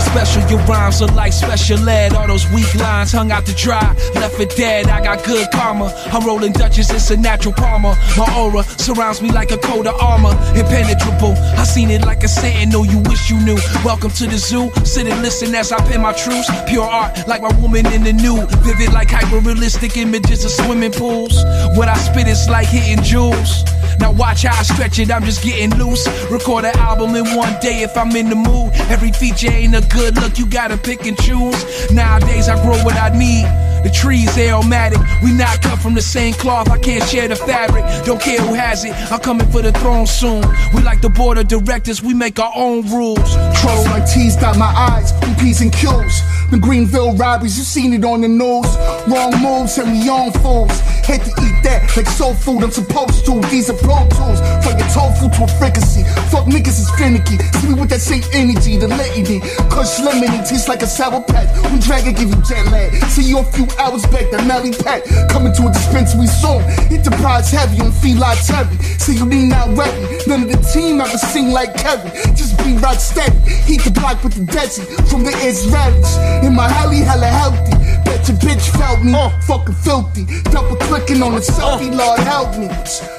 [0.00, 2.14] Special, your rhymes are like special ed.
[2.14, 4.88] All those weak lines hung out to dry, left for dead.
[4.88, 5.92] I got good karma.
[6.12, 7.94] I'm rolling Dutchess, it's a natural palmer.
[8.16, 11.34] My aura surrounds me like a coat of armor, impenetrable.
[11.56, 13.58] I seen it like a sentinel, you wish you knew.
[13.84, 16.50] Welcome to the zoo, sit and listen as I pen my truths.
[16.68, 18.50] Pure art, like my woman in the nude.
[18.64, 21.34] Vivid like hyper realistic images of swimming pools.
[21.76, 23.64] What I spit is like hitting jewels.
[23.98, 26.06] Now watch how I stretch it, I'm just getting loose.
[26.30, 28.72] Record an album in one day if I'm in the mood.
[28.90, 31.90] Every feature ain't a good look, you gotta pick and choose.
[31.92, 33.65] Nowadays I grow what I need.
[33.82, 36.70] The trees aromatic, we not cut from the same cloth.
[36.70, 38.92] I can't share the fabric, don't care who has it.
[39.12, 40.44] I'm coming for the throne soon.
[40.74, 43.34] We like the board of directors, we make our own rules.
[43.60, 46.22] Troll like T's got my eyes on P's and Q's.
[46.50, 48.66] The Greenville robberies, you seen it on the news.
[49.08, 50.78] Wrong moves and we on fools.
[51.02, 53.40] Hate to eat that like soul food, I'm supposed to.
[53.50, 54.38] These are pro tools.
[54.62, 56.04] From your tofu to a fricassee.
[56.30, 57.38] Fuck niggas is finicky.
[57.58, 59.40] See me with that same energy, the litany.
[59.70, 61.50] Kush lemonade tastes like a sour patch.
[61.72, 62.92] We drag and give you jet lag.
[63.10, 65.04] See you a few hours back, that Melly Pack.
[65.30, 66.62] Coming to a dispensary soon.
[66.92, 68.76] Enterprise heavy on feline heavy.
[68.98, 70.18] See you need not ready.
[70.26, 72.10] None of the team ever sing like Kevin.
[72.34, 73.36] Just be right steady.
[73.64, 76.44] Heat the block with the Desi from the Israelis.
[76.44, 77.72] In my heli, hella healthy.
[78.04, 79.12] Bet your bitch felt me.
[79.14, 79.30] Oh.
[79.46, 80.26] Fucking filthy.
[80.50, 81.78] Double clicking on the oh.
[81.78, 82.68] selfie, Lord help me.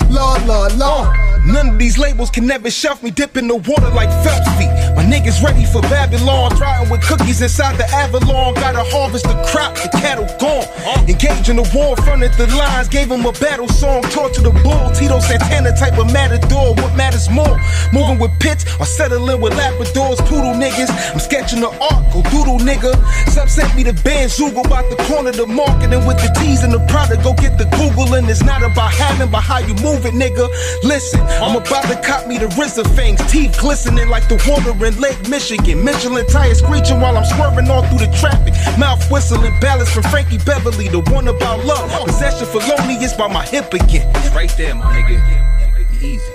[0.10, 1.36] Lord, Lord, Lord.
[1.48, 4.68] None of these labels can ever shelf me, dip in the water like Phelps feet.
[5.00, 8.54] My niggas ready for Babylon, trying with cookies inside the Avalon.
[8.56, 10.68] Gotta harvest the crop, the cattle gone.
[11.08, 14.52] Engage in the war, fronted the lines, gave him a battle song, taught to the
[14.62, 14.91] bull.
[14.91, 17.56] Tito Santana type of matador, what matters more?
[17.93, 20.91] Moving with pits or settling with Labradors, poodle niggas.
[21.14, 22.91] I'm sketching the art, go doodle nigga.
[23.32, 26.74] Some sent me the Banzoogle about the corner, the market, and with the T's and
[26.74, 28.14] the product, go get the Google.
[28.16, 30.50] And it's not about having, but how you move it, nigga.
[30.84, 34.99] Listen, I'm about to cop me the RZA fangs, teeth glistening like the water in
[34.99, 35.83] Lake Michigan.
[35.83, 38.53] Michelin tires screeching while I'm swerving all through the traffic.
[38.79, 41.89] Mouth whistling, ballads from Frankie Beverly, the one about love.
[42.05, 44.11] Possession felonious by my hip again.
[44.33, 45.99] Right there, my nigga.
[46.01, 46.33] Be easy.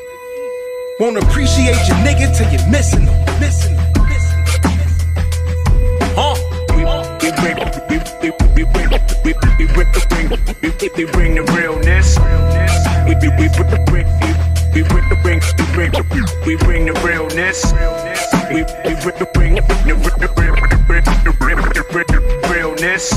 [1.01, 3.41] Won't appreciate your nigga till you're missing them.
[3.41, 3.93] Missing them.
[6.15, 6.37] Huh?
[7.23, 8.91] We bring, we, we, we bring,
[9.25, 9.89] we, we bring,
[10.63, 12.19] we, we, we bring the realness.
[13.07, 13.49] We, we, we
[13.91, 14.32] bring, we,
[14.75, 15.93] we bring the bring, we bring,
[16.47, 17.73] we bring the realness.
[18.49, 22.07] We, we bring the bring, the bring, the bring, the bring, the bring, the bring,
[22.07, 22.21] the
[22.51, 23.13] realness.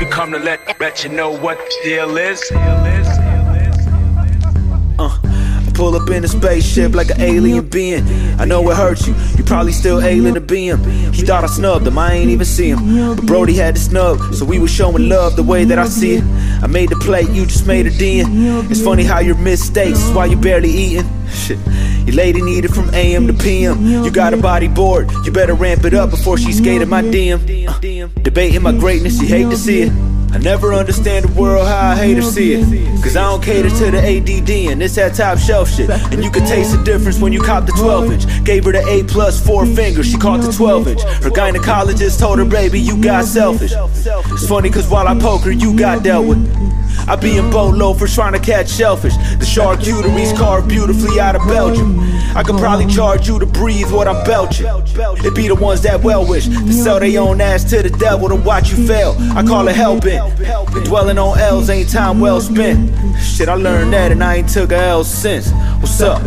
[0.00, 2.42] We come to let let you know what the deal is.
[4.98, 5.43] Uh,
[5.74, 8.04] pull up in a spaceship like an alien being.
[8.38, 9.14] I know it hurts you.
[9.36, 10.82] You probably still alien to be him.
[11.12, 11.98] He thought I snubbed him.
[11.98, 13.16] I ain't even see him.
[13.16, 16.14] But Brody had to snub, so we was showing love the way that I see
[16.14, 16.24] it.
[16.62, 18.26] I made the plate, you just made a den.
[18.70, 21.08] It's funny how your mistakes is why you barely eating.
[21.28, 21.58] Shit.
[22.06, 23.84] Your lady need it from AM to PM.
[23.84, 27.40] You got a body board, you better ramp it up before she skated my DM.
[27.68, 30.13] Uh, debating my greatness, you hate to see it.
[30.34, 32.64] I never understand the world how I hate to see it.
[33.04, 35.88] Cause I don't cater to the ADD and it's that top shelf shit.
[35.88, 38.44] And you can taste the difference when you cop the 12 inch.
[38.44, 41.02] Gave her the A plus four fingers, she caught the 12 inch.
[41.02, 43.74] Her gynecologist told her, baby, you got selfish.
[43.76, 46.83] It's funny cause while I poke her, you got dealt with.
[47.06, 49.16] I be in Bolo for trying to catch shellfish.
[49.38, 52.00] The charcuterie's carved beautifully out of Belgium.
[52.36, 54.66] I could probably charge you to breathe what I'm belching.
[54.66, 58.28] It be the ones that well wish to sell their own ass to the devil
[58.28, 59.14] to watch you fail.
[59.36, 60.18] I call it helping.
[60.84, 62.90] Dwelling on L's ain't time well spent.
[63.18, 65.50] Shit, I learned that and I ain't took a L since.
[65.80, 66.22] What's up?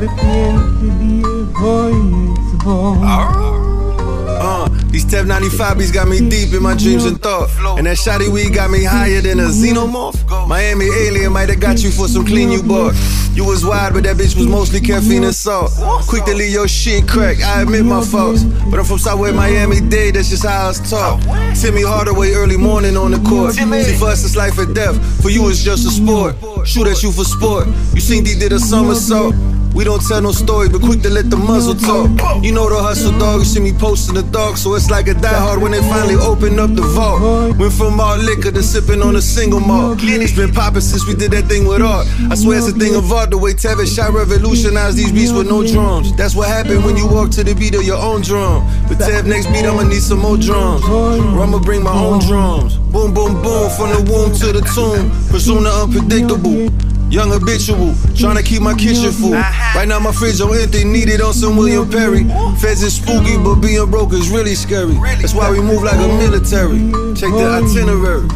[4.39, 7.50] Uh, these Tev 95 beats got me deep in my dreams and thought.
[7.78, 10.18] And that shotty weed got me higher than a xenomorph.
[10.48, 12.95] Miami alien might have got you for some clean you bought.
[13.34, 15.70] You was wide, but that bitch was mostly caffeine and salt.
[16.08, 18.43] Quick to leave your shit crack, I admit my faults.
[18.43, 21.22] But I'm from Southwest Miami Dade, that's just how I was taught.
[21.56, 23.54] Timmy Hardaway early morning on the court.
[23.54, 26.36] See, for us it's life or death, for you it's just a sport.
[26.68, 27.68] Shoot at you for sport.
[27.93, 29.36] You seen D did a somersault.
[29.74, 32.09] We don't tell no story, but quick to let the muzzle talk.
[32.43, 33.39] You know the hustle, dog.
[33.39, 36.59] You see me posting the dog, so it's like a diehard when they finally open
[36.59, 37.57] up the vault.
[37.57, 39.99] Went from all liquor to sipping on a single malt.
[40.01, 42.07] It's been popping since we did that thing with art.
[42.32, 43.30] I swear it's a thing of art.
[43.30, 46.15] The way Tevis shot revolutionized these beats with no drums.
[46.15, 48.65] That's what happened when you walk to the beat of your own drum.
[48.88, 50.84] But Tev next beat, I'ma need some more drums.
[50.89, 52.78] Or I'ma bring my own drums.
[52.78, 55.11] Boom, boom, boom, from the womb to the tomb.
[55.30, 56.87] The unpredictable.
[57.10, 59.32] Young habitual, tryna keep my kitchen full.
[59.32, 62.26] Right now my fridge on empty, need it on some William Perry.
[62.60, 64.93] Feds is spooky, but being broke is really scary.
[65.22, 66.80] That's why we move like a military.
[67.16, 68.28] Check the itinerary.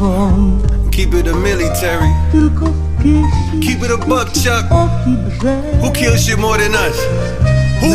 [0.90, 2.08] Keep it a military.
[3.60, 4.64] Keep it a buck, Chuck.
[5.82, 6.96] Who kills shit more than us?
[7.80, 7.92] Who?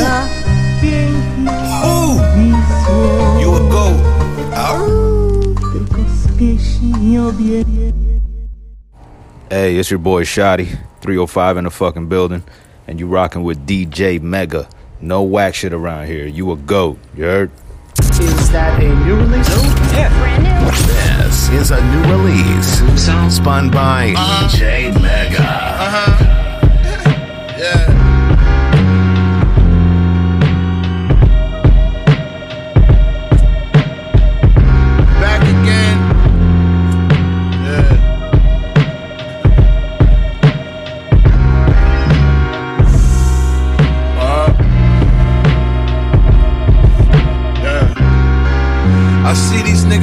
[1.81, 2.19] Who?
[3.41, 3.97] You a goat.
[9.49, 12.43] Hey, it's your boy Shotty, 305 in the fucking building,
[12.85, 14.67] and you rocking with DJ Mega.
[14.99, 16.27] No whack shit around here.
[16.27, 17.49] You a goat, you heard?
[17.97, 19.47] Is that a new release?
[19.93, 20.09] Yeah.
[20.19, 21.23] Brand new.
[21.23, 23.33] This is a new release.
[23.33, 25.39] Spun by DJ Mega.
[25.39, 26.36] Uh-huh.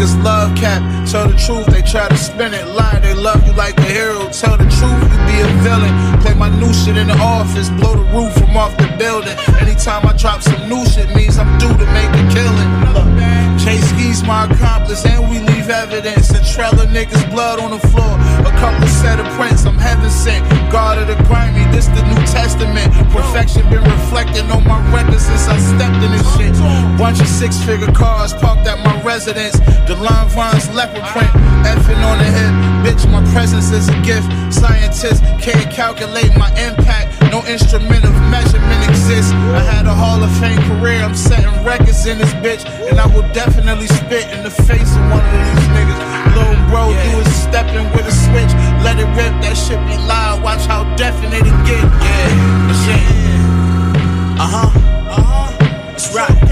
[0.05, 0.83] Niggas love cap.
[1.09, 2.67] Tell the truth, they try to spin it.
[2.69, 4.29] Lie, they love you like a hero.
[4.31, 5.93] Tell the truth, you a villain.
[6.23, 9.37] Play my new shit in the office, blow the roof from off the building.
[9.61, 12.71] Anytime I drop some new shit, means I'm due to make a killing.
[13.65, 16.31] Chase Gee's my accomplice, and we leave evidence.
[16.31, 18.15] And Trailer niggas' blood on the floor.
[18.45, 20.45] A couple set of prints, I'm heaven sent.
[20.71, 22.93] God of the grimy, this the New Testament.
[23.11, 26.53] Perfection been reflecting on my record since I stepped in this shit.
[26.99, 29.59] Bunch of six figure cars parked at my residence.
[29.89, 31.33] The line vines leopard print,
[31.65, 32.53] effing on the hip.
[32.85, 34.29] Bitch, my presence is a gift.
[34.53, 37.21] Scientists can't calculate my impact.
[37.31, 39.33] No instrument of measurement exists.
[39.33, 41.03] I had a Hall of Fame career.
[41.03, 42.65] I'm setting records in this bitch.
[42.89, 46.01] And I will definitely spit in the face of one of these niggas.
[46.35, 48.53] Little bro, you was stepping with a switch.
[48.83, 50.43] Let it rip, that shit be loud.
[50.43, 51.85] Watch how definite it get.
[52.03, 54.43] Yeah, yeah.
[54.43, 54.71] Uh huh.
[55.11, 55.57] Uh huh.
[55.91, 56.45] That's right.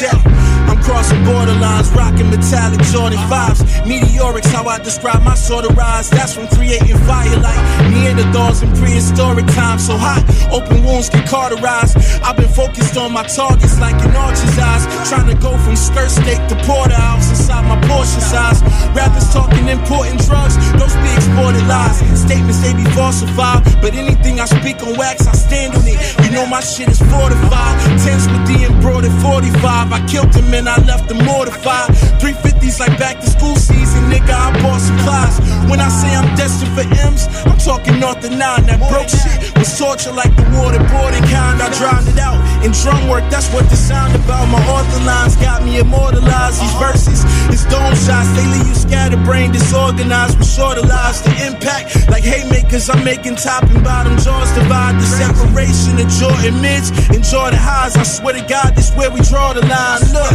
[0.00, 0.39] Check.
[0.68, 3.60] I'm crossing borderlines, rocking metallic Jordan 5s.
[3.86, 6.10] Meteorics, how I describe my sort of rise.
[6.10, 7.60] That's from creating fire like
[7.92, 9.86] Neanderthals in prehistoric times.
[9.86, 11.96] So hot, open wounds get cauterized.
[12.22, 14.84] I've been focused on my targets like an archer's eyes.
[15.08, 18.62] Trying to go from skirt steak to porterhouse inside my portion size.
[18.94, 21.98] Rappers talking important drugs, those be exported lies.
[22.18, 25.98] Statements they be falsified, but anything I speak on wax, I stand on it.
[26.24, 27.74] You know my shit is fortified.
[28.02, 29.92] Tense with the embroidered 45.
[29.92, 31.90] I killed them and I left them mortified.
[32.20, 34.34] 350s like back to school season, nigga.
[34.34, 35.36] I bought supplies.
[35.70, 38.66] When I say I'm destined for M's, I'm talking north and nine.
[38.66, 41.60] That broke shit was torture like the waterboarding kind.
[41.62, 42.19] I drowned it
[42.64, 43.24] in drum work.
[43.30, 44.48] That's what the sound about.
[44.48, 46.60] My author lines got me immortalized.
[46.60, 47.20] These verses,
[47.52, 48.30] it's dome shots.
[48.36, 51.22] They leave you scatterbrained, disorganized with shorter lives.
[51.22, 54.96] The impact, like haymakers, I'm making top and bottom jaws divide.
[55.00, 57.96] The separation of Jordan mids Enjoy the highs.
[57.96, 60.00] I swear to God, this where we draw the line.
[60.14, 60.34] Look,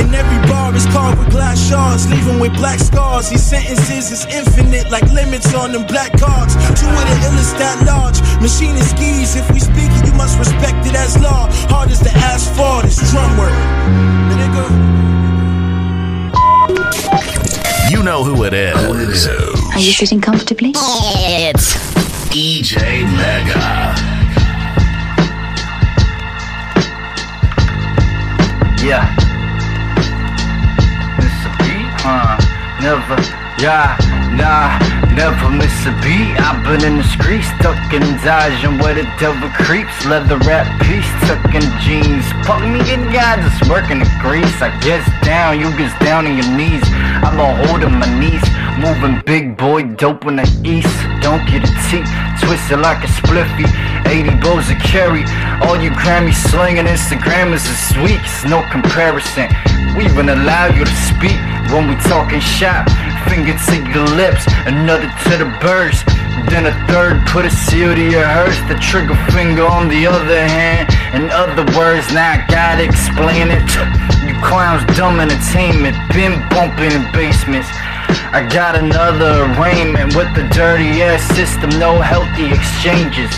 [0.00, 3.30] and every bar is carved with glass shards, leaving with black scars.
[3.30, 6.54] These sentences is infinite, like limits on them black cards.
[6.80, 8.20] Two of the illest that large.
[8.40, 11.48] Machine and skis, if we speak it, you must respect it as law.
[11.70, 13.52] Hard as the asphalt, it's drum work.
[14.30, 14.64] Nigga.
[17.90, 19.26] You know who it is.
[19.28, 20.72] Are you sitting comfortably?
[20.74, 21.74] It's
[22.28, 23.94] DJ Mega.
[28.84, 29.14] Yeah.
[31.16, 31.50] Mr.
[31.58, 31.64] B,
[32.02, 32.36] huh?
[32.82, 33.96] Never Yeah,
[34.34, 34.76] nah,
[35.14, 36.34] never miss a beat.
[36.42, 39.94] I've been in the streets, stuck and dodging where the devil creeps.
[40.06, 42.26] Leather wrap piece, tucking jeans.
[42.44, 44.60] Fuck me in guys, just working the grease.
[44.60, 46.82] I gets down, you gets down on your knees.
[47.22, 48.42] I'm a holding my knees,
[48.78, 50.94] moving big boy dope in the east.
[51.20, 52.08] Don't get a teeth,
[52.42, 53.68] twisted like a spliffy.
[54.06, 55.24] 80 bows of carry.
[55.64, 59.48] All you Grammy slinging Instagrammers is sweet, it's no comparison.
[59.96, 61.38] We even allow you to speak
[61.72, 62.88] when we talking shop.
[63.28, 66.04] Finger to your lips, another to the birds.
[66.50, 68.58] Then a third put a seal to your hearse.
[68.68, 70.92] The trigger finger on the other hand.
[71.14, 73.64] In other words, now I gotta explain it.
[74.26, 75.96] You clowns, dumb entertainment.
[76.12, 77.68] Been bumping in basements.
[78.32, 83.30] I got another arraignment with the dirty ass system, no healthy exchanges.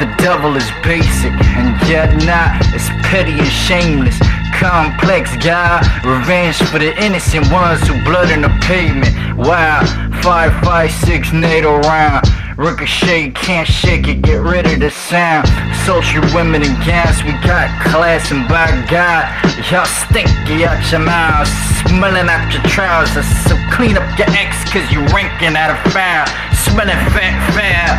[0.00, 4.18] The devil is basic, and yet not as petty and shameless.
[4.54, 9.14] Complex guy, revenge for the innocent ones who blood in the pavement.
[9.36, 9.84] Wow,
[10.22, 12.26] 556 NATO round.
[12.56, 15.48] Ricochet can't shake it, get rid of the sound.
[15.86, 19.24] Social women and gas, we got class and by God,
[19.72, 21.50] y'all stinky out your mouths,
[21.88, 23.24] smelling out your trousers.
[23.48, 26.28] So clean up your ex, cause you ranking out of foul.
[26.52, 27.96] Smelling fat, fat.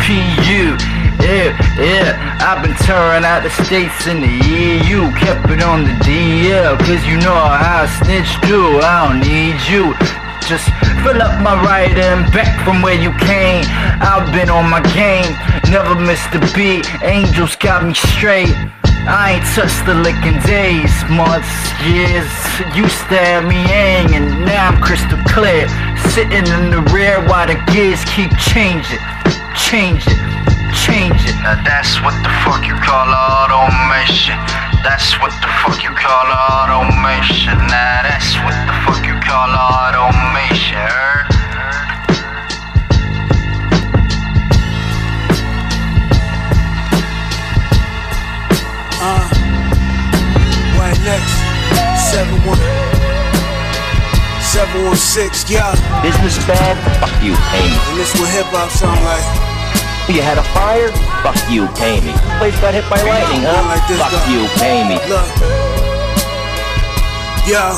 [0.00, 0.76] PU.
[1.20, 5.92] Yeah, yeah, I've been touring out the states in the EU, kept it on the
[6.04, 10.23] DL, cause you know how I snitch do, I don't need you.
[10.48, 10.68] Just
[11.02, 13.64] fill up my rider and back from where you came.
[14.00, 15.32] I've been on my game,
[15.72, 16.84] never missed a beat.
[17.02, 18.52] Angels got me straight.
[19.08, 21.48] I ain't touched the licking days, months,
[21.88, 22.28] years.
[22.76, 25.66] You stabbed me in, and now I'm crystal clear.
[26.12, 29.00] Sitting in the rear while the gears keep changing,
[29.56, 30.18] change it.
[31.40, 34.36] Now that's what the fuck you call automation.
[34.84, 37.56] That's what the fuck you call automation.
[37.56, 40.76] Now that's what the fuck you call automation.
[40.76, 41.24] Heard?
[49.00, 49.24] Uh,
[50.76, 51.32] what next?
[52.12, 52.58] 71
[54.52, 55.72] 716, yeah.
[56.02, 56.76] Business bad?
[57.00, 57.76] Fuck you, pay me.
[57.88, 59.43] And this what hip hop sound like.
[60.04, 60.92] You had a fire?
[61.24, 62.12] Fuck you, pay me.
[62.36, 63.64] Place got hit by lightning, huh?
[63.72, 64.28] Like this, Fuck though.
[64.28, 65.00] you, pay me.
[65.08, 65.24] Look.
[67.48, 67.72] Yo,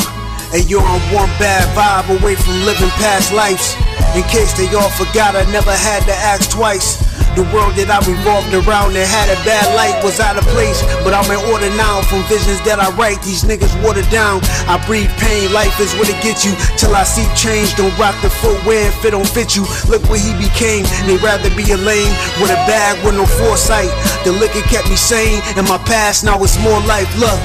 [0.50, 3.78] and yo, I'm one bad vibe away from living past lives.
[4.18, 6.98] In case they all forgot, I never had to ask twice.
[7.36, 10.80] The world that I revolved around and had a bad light was out of place.
[11.04, 13.20] But I'm in order now from visions that I write.
[13.20, 14.40] These niggas watered down.
[14.64, 16.56] I breathe pain, life is what it gets you.
[16.80, 19.68] Till I see change, don't rock the footwear if it don't fit you.
[19.84, 20.88] Look what he became.
[21.04, 23.92] They'd rather be a lame with a bag with no foresight.
[24.24, 25.44] The liquor kept me sane.
[25.60, 27.12] In my past, now it's more life.
[27.20, 27.36] Look.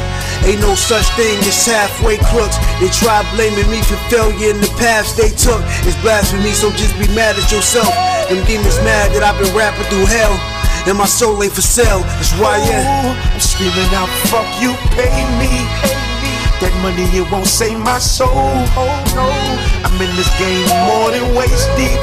[0.46, 2.58] Ain't no such thing as halfway crooks.
[2.82, 5.62] They try blaming me for failure in the paths they took.
[5.86, 7.94] It's blasphemy, so just be mad at yourself.
[8.28, 10.34] Them demons mad that I've been rapping through hell.
[10.90, 12.02] And my soul ain't for sale.
[12.18, 12.58] That's why.
[12.58, 15.52] I'm screaming out, fuck you, pay me.
[16.58, 18.30] That money, it won't save my soul.
[18.78, 19.30] Oh no,
[19.86, 21.98] I'm in this game more than waist deep.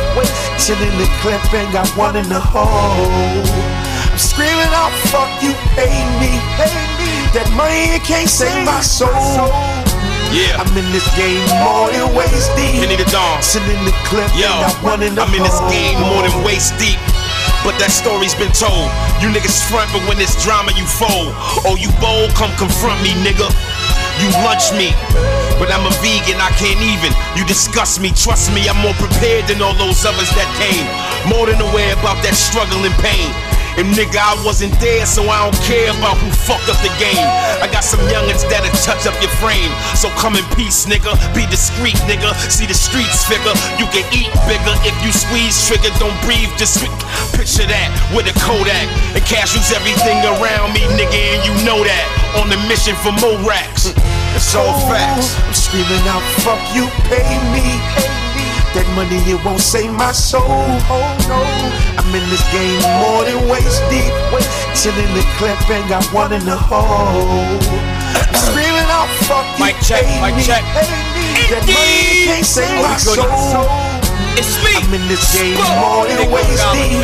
[0.58, 2.66] Chillin' the clip and got one in the hole.
[2.66, 5.90] I'm screaming out, fuck you, pay
[6.22, 7.17] me.
[7.36, 9.12] That money, can't save my soul.
[10.32, 10.60] Yeah.
[10.60, 12.80] I'm in this game more than waist deep.
[12.80, 13.40] Henny the Dawn.
[13.40, 16.76] Chillin' the clip Yo, and one in the I'm in this game more than waist
[16.76, 17.00] deep.
[17.64, 18.88] But that story's been told.
[19.20, 21.32] You niggas front, but when it's drama, you fold.
[21.68, 23.48] Oh, you bold, come confront me, nigga.
[24.20, 24.92] You lunch me.
[25.56, 27.12] But I'm a vegan, I can't even.
[27.36, 30.86] You disgust me, trust me, I'm more prepared than all those others that came.
[31.28, 33.32] More than aware about that struggle and pain.
[33.78, 37.22] And nigga, I wasn't there, so I don't care about who fucked up the game.
[37.62, 39.70] I got some youngins that'll touch up your frame.
[39.94, 41.14] So come in peace, nigga.
[41.30, 42.34] Be discreet, nigga.
[42.50, 43.54] See the streets figure.
[43.78, 45.94] You can eat bigger if you squeeze trigger.
[46.02, 46.82] Don't breathe, just
[47.38, 48.90] picture that with a Kodak.
[49.14, 52.06] And cash use everything around me, nigga, and you know that.
[52.34, 53.94] On the mission for more racks.
[54.34, 55.38] It's all facts.
[55.46, 58.27] I'm screaming out, fuck you, pay me.
[58.78, 60.46] That money, it won't save my soul.
[60.46, 61.42] Oh no,
[61.98, 64.14] I'm in this game more than waist deep.
[64.70, 67.58] Chillin' the clip and got one in the hole.
[68.14, 70.46] I'm screaming out, fuck you, Mic check, mic me.
[70.46, 70.62] check.
[71.50, 73.66] That money, can't save Oh, my soul.
[74.38, 74.70] It's me.
[74.78, 77.02] I'm in this game more than waist deep.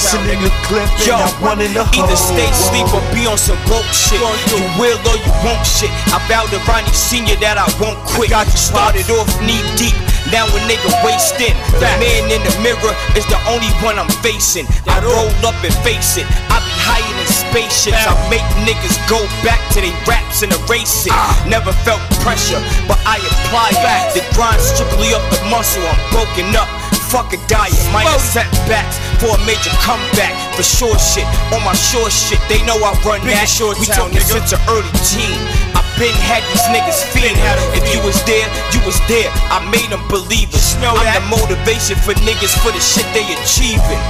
[0.00, 2.00] Chillin' the clip and Yo, got one in the hole.
[2.00, 4.16] either stay asleep or be on some broke shit.
[4.48, 5.92] You will or you won't shit.
[6.08, 8.32] I vowed to Ronnie Senior that I won't quit.
[8.32, 9.92] Got you started off knee deep.
[10.30, 11.54] Now a nigga wasting.
[11.82, 14.66] The man in the mirror is the only one I'm facing.
[14.86, 16.26] I roll up and face it.
[16.50, 17.98] I be higher than spaceships.
[18.06, 21.14] I make niggas go back to they raps and erase it.
[21.50, 24.14] Never felt pressure, but I apply it.
[24.14, 25.82] The grind strictly up the muscle.
[25.82, 26.79] I'm broken up.
[27.10, 30.30] Fuck a diet, minor setbacks for a major comeback.
[30.54, 33.50] For sure shit, on my short shit, they know I run Big that.
[33.50, 34.38] short we town, talking nigga.
[34.38, 35.34] since an early teen.
[35.74, 37.34] I been had these niggas feeling.
[37.74, 39.26] If you was there, you was there.
[39.50, 40.62] I made them believe it.
[40.80, 44.00] I'm the motivation for niggas for the shit they achieving.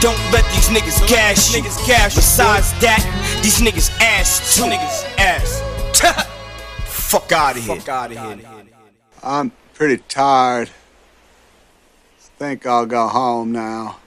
[0.00, 1.60] Don't let these niggas gas you.
[1.60, 3.02] Niggas gas Besides that,
[3.42, 4.70] these niggas ass too.
[4.70, 5.60] Niggas ass.
[6.86, 7.76] Fuck out of here.
[7.76, 8.38] Fuck out of here.
[9.22, 10.70] I'm pretty tired.
[12.40, 13.98] Think I'll go home now.